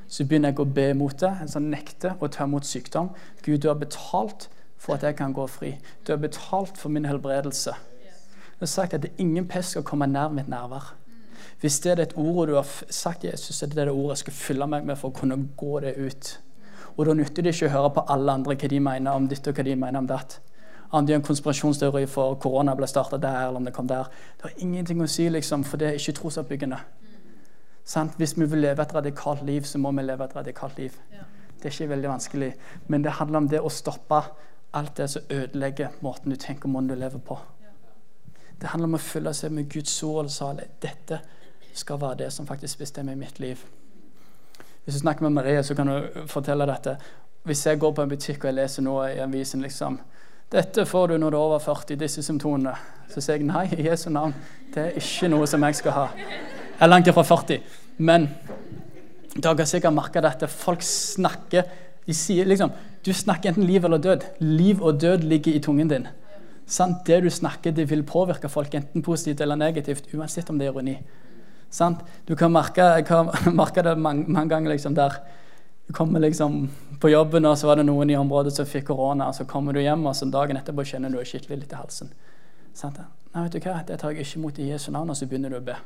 [0.06, 3.10] Så begynner jeg å be imot det, en sånn nekte å ta imot sykdom.
[3.42, 5.72] Gud, du har betalt for at jeg kan gå fri.
[6.06, 7.74] Du har betalt for min helbredelse.
[8.56, 10.94] Du har sagt at det ingen pest skal komme nær mitt nærvær.
[11.60, 14.36] Hvis det er et ord du har sagt Jesus, er det det ordet jeg skal
[14.36, 16.32] fylle meg med for å kunne gå det ut.
[16.96, 19.48] Og Da nytter det ikke å høre på alle andre hva de mener om ditt
[19.48, 20.38] og hva de mener om datt.
[20.90, 24.10] Om det er en konspirasjonsteori for korona ble starta der, eller om det kom der.
[24.36, 26.78] Det har ingenting å si, liksom, for det er ikke trosoppbyggende.
[27.86, 28.14] Sant?
[28.18, 30.94] Hvis vi vil leve et radikalt liv, så må vi leve et radikalt liv.
[31.56, 32.52] Det er ikke veldig vanskelig,
[32.86, 34.22] men det handler om det å stoppe
[34.76, 37.38] alt det som ødelegger måten du tenker om måten du lever på.
[38.60, 41.20] Det handler om å fylle seg med Guds ord og sa dette
[41.76, 43.60] skal være det som faktisk bestemmer mitt liv.
[44.84, 46.96] Hvis du snakker med Marie, så kan du fortelle dette.
[47.42, 49.98] Hvis jeg går på en butikk og jeg leser noe i avisen liksom,
[50.50, 52.76] 'Dette får du når du er over 40, disse symptomene.'
[53.10, 54.34] Så sier jeg nei, i Jesu navn.
[54.74, 56.06] Det er ikke noe som jeg skal ha.
[56.16, 57.60] Jeg er langt ifra 40.
[57.98, 58.28] Men
[59.36, 60.48] dere har sikkert merka dette.
[60.50, 61.64] Folk snakker
[62.06, 62.70] de sier liksom
[63.06, 64.24] Du snakker enten liv eller død.
[64.42, 66.08] Liv og død ligger i tungen din.
[66.66, 67.04] Sant?
[67.06, 70.72] Det du snakker, det vil påvirke folk enten positivt eller negativt, uansett om det er
[70.72, 70.96] ironi.
[71.70, 72.02] Sant?
[72.26, 73.30] Du kan merke, kan
[73.60, 75.20] merke det mange, mange ganger liksom der
[75.86, 76.64] du kommer liksom
[77.00, 79.28] på jobben, og så var det noen i området som fikk korona.
[79.28, 82.12] og Så kommer du hjem, og så dagen etterpå kjenner du skikkelig litt i halsen.
[82.74, 83.00] Sant?
[83.34, 83.82] Nei, vet du hva?
[83.86, 85.76] Det tar jeg ikke imot i Jesu navn, og så begynner du å be.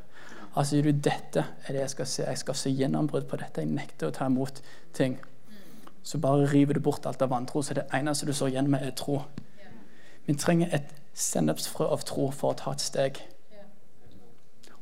[0.51, 2.25] Altså, sier du dette er det jeg skal se.
[2.27, 3.63] Jeg skal se gjennombrudd på dette.
[3.63, 4.63] Jeg nekter å ta imot
[4.95, 5.19] ting.
[6.03, 7.63] Så bare river du bort alt av vantro.
[7.63, 9.23] Så det eneste du står igjen med, er tro.
[10.27, 13.21] Vi trenger et sennepsfrø av tro for å ta et steg.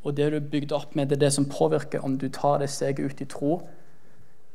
[0.05, 2.61] Og det du er bygd opp med, det er det som påvirker om du tar
[2.63, 3.59] det steget ut i tro,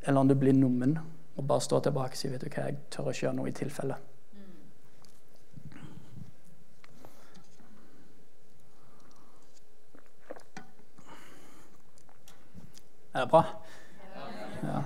[0.05, 0.97] eller om du blir nummen
[1.36, 3.56] og bare stå tilbake og si vet du hva, jeg tør ikke gjøre noe i
[3.58, 3.96] tilfelle.
[13.13, 13.43] Er det bra?
[14.63, 14.82] Ja.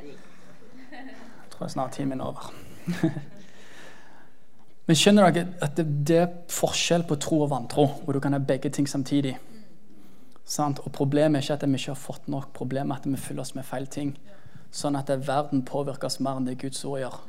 [0.00, 2.52] Jeg tror jeg snart timen er over.
[4.86, 8.36] Men skjønner dere at det, det, er forskjell på tro og vantro, hvor du kan
[8.36, 9.34] ha begge ting samtidig.
[10.44, 10.78] Sant?
[10.86, 13.42] Og Problemet er ikke at vi ikke har fått nok, problemet er at vi fyller
[13.42, 14.14] oss med feil ting.
[14.76, 17.20] Sånn at verden påvirkes mer enn det Guds ord gjør.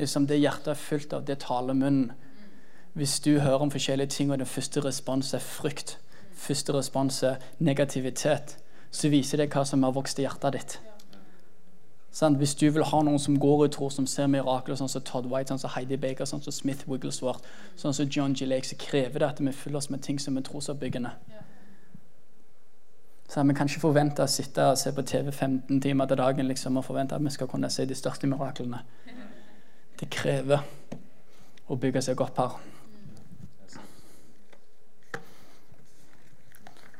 [0.00, 2.12] Liksom Det hjertet er fylt av, det taler munnen.
[2.96, 5.98] Hvis du hører om forskjellige ting, og den første respons er frykt,
[6.32, 8.56] første respons er negativitet,
[8.90, 10.78] så viser det hva som har vokst i hjertet ditt.
[12.16, 15.04] Sånn, hvis du vil ha noen som går i tro, som ser mirakler, sånn som
[15.04, 17.44] Todd White, sånn som Heidi Baker, sånn som Smith Wigglesworth,
[17.76, 18.48] sånn som John G.
[18.48, 21.12] Lake, så krever det at vi fyller oss med ting som er trosoppbyggende.
[23.28, 26.46] Så Vi kan ikke forvente å sitte og se på TV 15 timer til dagen
[26.46, 28.78] liksom, og forvente at vi skal kunne se de største miraklene.
[30.00, 30.62] Det krever
[31.68, 32.58] å bygge seg opp her.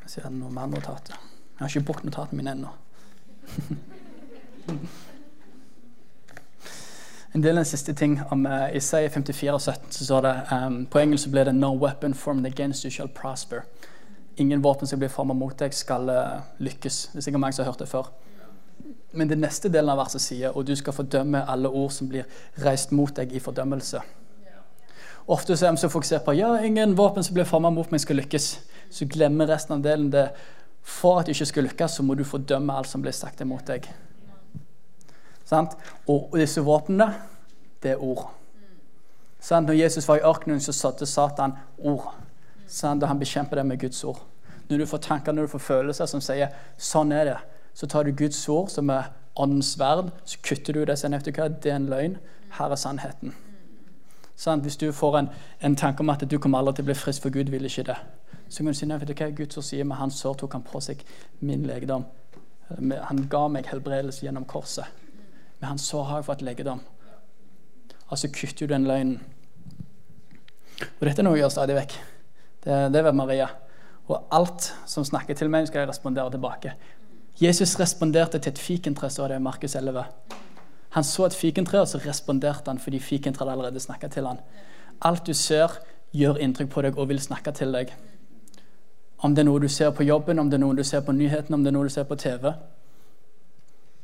[0.03, 1.15] Jeg ser noe mer notater.
[1.15, 2.75] Jeg har ikke brukt notatene mine ennå.
[7.37, 10.31] En del av den siste ting om uh, Isaiah 54, og 17, så står det
[10.57, 13.61] um, På engelsk ble det 'No weapon formed against you shall prosper'.
[14.37, 17.01] Ingen våpen som blir formet mot deg, skal uh, lykkes.
[17.13, 18.11] Det er sikkert mange som har hørt det før.
[19.17, 22.27] Men det neste delen av verset sier og du skal fordømme alle ord som blir
[22.61, 24.03] reist mot deg i fordømmelse.
[25.27, 28.03] Ofte så er vi så fokusert på ja, ingen våpen som blir formet mot meg,
[28.03, 28.51] skal lykkes.
[28.93, 30.29] Så glemmer resten av delen det.
[30.87, 33.67] For at du ikke skal lykkes, så må du fordømme alt som blir sagt imot
[33.67, 33.89] deg.
[35.47, 35.75] Sant?
[36.07, 37.09] Og disse våpnene,
[37.83, 38.29] det er ord.
[39.43, 39.67] Sant?
[39.67, 42.13] Når Jesus var i ørkenen, så satte Satan ord.
[42.67, 43.03] Sant?
[43.03, 44.23] Og han bekjemper det med Guds ord.
[44.69, 46.49] Når du får tanker, når du får følelser som sier
[46.79, 47.41] 'sånn er det',
[47.75, 50.99] så tar du Guds ord, som er åndens verd, så kutter du det.
[50.99, 52.17] sier du hva, det er en løgn.
[52.51, 53.35] Her er sannheten.
[54.37, 54.63] Sant?
[54.63, 55.29] Hvis du får en,
[55.61, 57.83] en, tanke om at du kommer aldri til å bli frisk, for Gud vil ikke
[57.83, 57.97] det,
[58.49, 60.53] så kan du si nei, vet du hva, Guds ord sier med hans sår tok
[60.53, 61.05] han på seg
[61.41, 62.05] min legedom.
[62.69, 64.85] Han ga meg helbredelse gjennom korset.
[65.61, 66.81] Med hans sår har jeg fått legedom.
[68.11, 69.21] Altså kutter du den løgnen.
[70.81, 71.97] Og dette er noe vi gjør stadig vekk.
[72.67, 73.47] Det, det var Maria.
[74.11, 76.73] Og alt som snakker til meg, skal jeg respondere tilbake.
[77.39, 80.05] Jesus responderte til et fikentre, så det i Markus 11.
[80.97, 84.43] Han så et fikentre, og så responderte han fordi fikentreet allerede snakka til han.
[85.05, 85.79] Alt du ser,
[86.17, 87.93] gjør inntrykk på deg og vil snakke til deg.
[89.23, 91.13] Om det er noe du ser på jobben, om det er noe du ser på
[91.13, 92.51] nyhetene, om det er noe du ser på TV.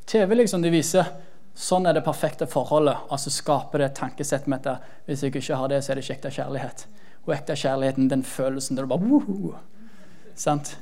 [0.07, 1.11] TV liksom, de viser
[1.53, 5.35] sånn er det perfekte forholdet, og så skaper det et tankesett med at hvis jeg
[5.35, 6.85] ikke har det, så er det ikke ekte kjærlighet.
[7.23, 9.53] Og ekte kjærligheten, den følelsen der du bare Woho!
[10.35, 10.77] Sant?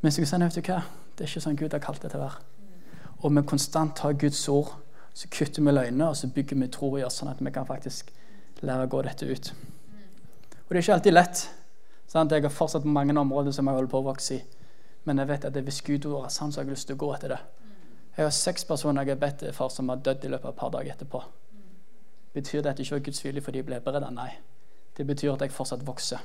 [0.00, 0.82] Men så kan vet du hva?
[1.14, 2.40] det er ikke sånn Gud har kalt det til å være.
[3.22, 4.72] Og vi konstant tar Guds ord,
[5.14, 7.66] så kutter vi løgner, og så bygger vi tro i oss, sånn at vi kan
[7.68, 8.10] faktisk
[8.66, 9.52] lære å gå dette ut.
[10.64, 11.44] Og det er ikke alltid lett.
[12.10, 12.32] Sant?
[12.34, 14.40] Jeg har fortsatt mange områder som jeg holder på å vokse i.
[15.06, 17.12] Men jeg vet at hvis Gud er sant, så har jeg lyst til å gå
[17.14, 17.40] etter det.
[18.16, 20.60] Jeg har seks personer jeg har bedt for, som har dødd i løpet av et
[20.60, 21.22] par dager etterpå.
[22.34, 24.10] Betyr det at det ikke var Guds vilje fordi de ble beredt?
[24.14, 24.32] Nei.
[24.96, 26.22] Det betyr at jeg fortsatt vokser.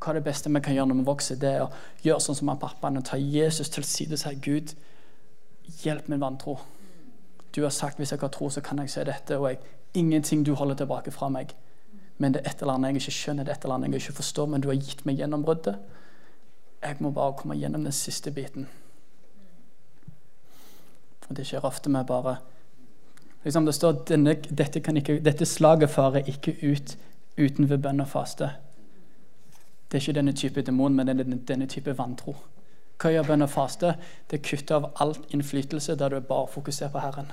[0.00, 1.38] Hva er det beste vi kan gjøre når vi vokser?
[1.40, 1.70] Det er å
[2.04, 4.74] gjøre sånn som han pappaen og ta Jesus til side og si Gud,
[5.82, 6.58] hjelp min vantro.
[7.56, 9.60] Du har sagt hvis jeg har tro, så kan jeg se dette, og jeg,
[9.96, 11.54] ingenting du holder tilbake fra meg.
[12.18, 14.04] Men det er et eller annet jeg ikke skjønner, det er et eller annet jeg
[14.04, 15.78] ikke forstår, men du har gitt meg gjennombruddet.
[16.84, 18.68] Jeg må bare komme gjennom den siste biten.
[21.28, 22.38] Og det skjer ofte med bare
[23.44, 24.08] liksom Det står at
[24.58, 26.96] dette, dette slaget farer ikke ut
[27.38, 28.50] utenfor bønn og faste.
[29.86, 32.36] Det er ikke denne type demon, men denne, denne type vantro.
[33.00, 33.94] Hva gjør bønn og faste?
[34.30, 37.28] Det kutter av alt innflytelse der du bare fokuserer på Herren.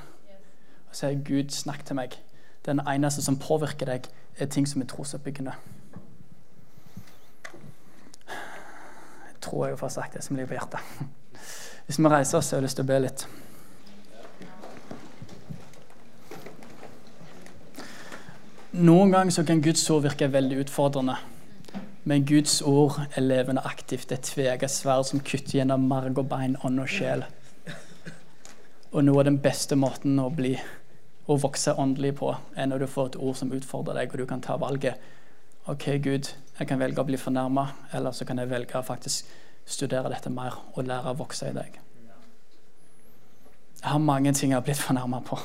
[0.90, 2.18] Og sier Gud, snakk til meg.
[2.66, 5.54] Den eneste som påvirker deg, er ting som er trosoppbyggende.
[9.28, 10.80] Jeg tror jeg får sagt det som ligger på hjertet.
[11.86, 13.26] Hvis vi reiser oss, så har jeg lyst til å be litt.
[18.74, 21.14] Noen ganger så kan Guds ord virke veldig utfordrende.
[22.10, 24.08] Men Guds ord er levende aktivt.
[24.10, 27.22] Det er tveget sverd som kutter gjennom marg og bein, ånd og sjel.
[28.90, 30.56] Og noe av den beste måten å bli
[31.30, 34.26] å vokse åndelig på, er når du får et ord som utfordrer deg, og du
[34.32, 34.98] kan ta valget.
[35.70, 39.30] OK, Gud, jeg kan velge å bli fornærma, eller så kan jeg velge å faktisk
[39.70, 41.78] studere dette mer og lære å vokse i deg.
[43.84, 45.38] Jeg har mange ting jeg har blitt fornærma på.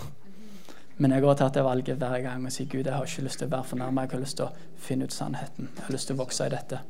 [0.99, 3.39] Men jeg har tatt det valget hver gang og sier Gud, jeg har ikke lyst
[3.39, 4.03] til å være fornærma.
[4.03, 5.69] Jeg har lyst til å finne ut sannheten.
[5.77, 6.81] Jeg har lyst til å vokse i dette.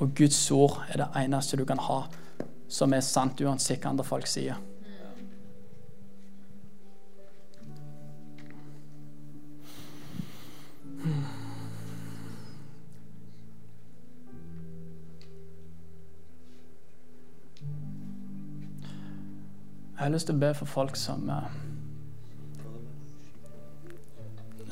[0.00, 2.06] Og Guds ord er det eneste du kan ha
[2.68, 4.56] som er sant, uansett hva andre folk sier.
[19.96, 21.30] Jeg har lyst til å be for folk som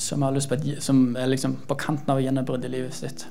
[0.05, 3.27] som, har lyst på som er liksom på kanten av gjennombruddet i livet sitt.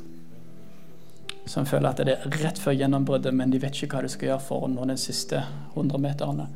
[1.45, 4.31] Som føler at det er rett før gjennombruddet, men de vet ikke hva de skal
[4.31, 5.43] gjøre for å nå de siste
[5.75, 6.47] 100 meterne.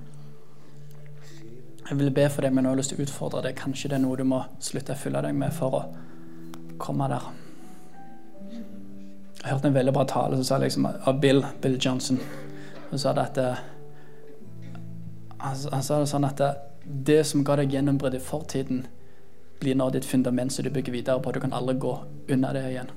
[1.87, 3.55] Jeg vil be for deg, men jeg har lyst til å utfordre deg.
[3.59, 5.83] Kanskje det er noe du må slutte å fylle deg med for å
[6.81, 7.29] komme der.
[9.37, 12.19] Jeg hørte en veldig bra tale som sa liksom, av Bill, Bill Johnson.
[12.89, 13.39] Han sa det at
[15.37, 16.51] han, han sa det sånn at det,
[17.07, 18.85] det som ga deg gjennombrudd i fortiden,
[19.59, 21.31] blir nå ditt fundament som du bygger videre på.
[21.31, 21.93] Du kan aldri gå
[22.29, 22.91] unna det igjen.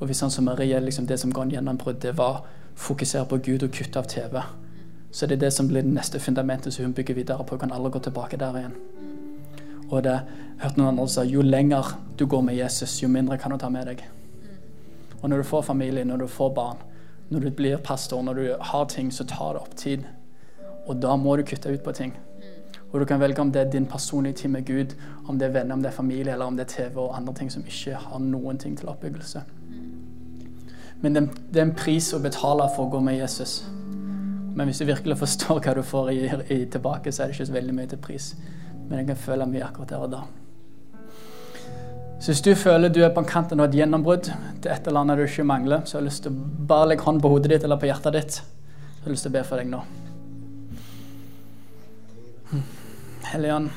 [0.00, 3.36] Og hvis han som Marie, liksom det som ga gjennom gjennombrudd, det var fokusere på
[3.36, 4.40] Gud og kutte av TV,
[5.10, 7.56] så det er det som blir det neste fundamentet som hun bygger videre på.
[7.56, 8.76] Hun kan aldri gå tilbake der igjen.
[9.90, 10.20] Og det,
[10.56, 13.58] jeg hørte noen andre si jo lenger du går med Jesus, jo mindre kan du
[13.58, 14.04] ta med deg.
[15.20, 16.78] Og når du får familie, når du får barn,
[17.30, 20.06] når du blir pastor, når du har ting, så tar det opp tid.
[20.86, 22.14] Og da må du kutte ut på ting.
[22.92, 24.94] Og du kan velge om det er din personlige tid med Gud,
[25.28, 27.34] om det er venner, om det er familie, eller om det er TV og andre
[27.34, 29.42] ting som ikke har noen ting til oppbyggelse.
[31.00, 33.62] Men det, er en pris å betale for å gå med Jesus.
[34.54, 36.18] Men hvis du virkelig forstår hva du får i,
[36.50, 38.34] i tilbake, så er det ikke så veldig mye til pris.
[38.88, 40.24] Men jeg kan føle mye akkurat der og da.
[42.20, 45.22] Så hvis du føler du er på kanten av et gjennombrudd til et eller annet
[45.22, 47.64] du ikke mangler, så har jeg lyst til å bare legge hånd på hodet ditt
[47.64, 48.42] eller på hjertet ditt.
[48.42, 49.80] Så jeg har lyst til å be for deg nå.
[53.30, 53.68] Hellige Ånd,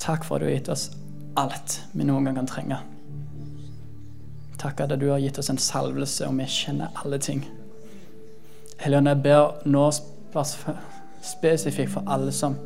[0.00, 0.86] takk for at du har gitt oss
[1.36, 2.78] alt vi noen gang kan trenge.
[4.62, 7.44] Takk at du har gitt oss en salvelse, og vi kjenner alle ting.
[8.80, 12.56] Hellige Ånd, jeg ber nå spesifikt for alle som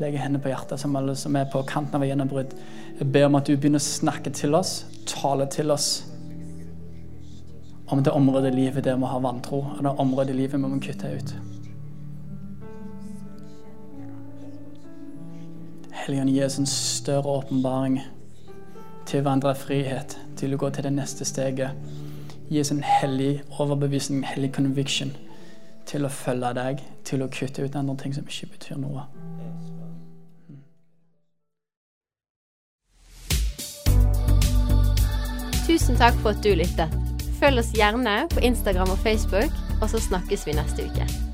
[0.00, 2.56] legger hendene på hjertet, som alle som er på kanten av gjennombrudd.
[3.02, 6.08] Jeg ber om at du begynner å snakke til oss, tale til oss
[7.92, 10.64] om det området i livet der vi har vantro, og det området i livet vi
[10.64, 11.36] må kutte ut.
[16.04, 17.94] Helligånd, gi oss en større åpenbaring
[19.08, 21.72] til å vandre frihet, til å gå til det neste steget.
[22.50, 25.14] Gi oss en hellig overbevisning, en hellig conviction,
[25.88, 29.06] til å følge deg, til å kutte ut andre ting som ikke betyr noe.
[35.64, 37.00] Tusen takk for at du lyttet.
[37.40, 41.33] Følg oss gjerne på Instagram og Facebook, og så snakkes vi neste uke.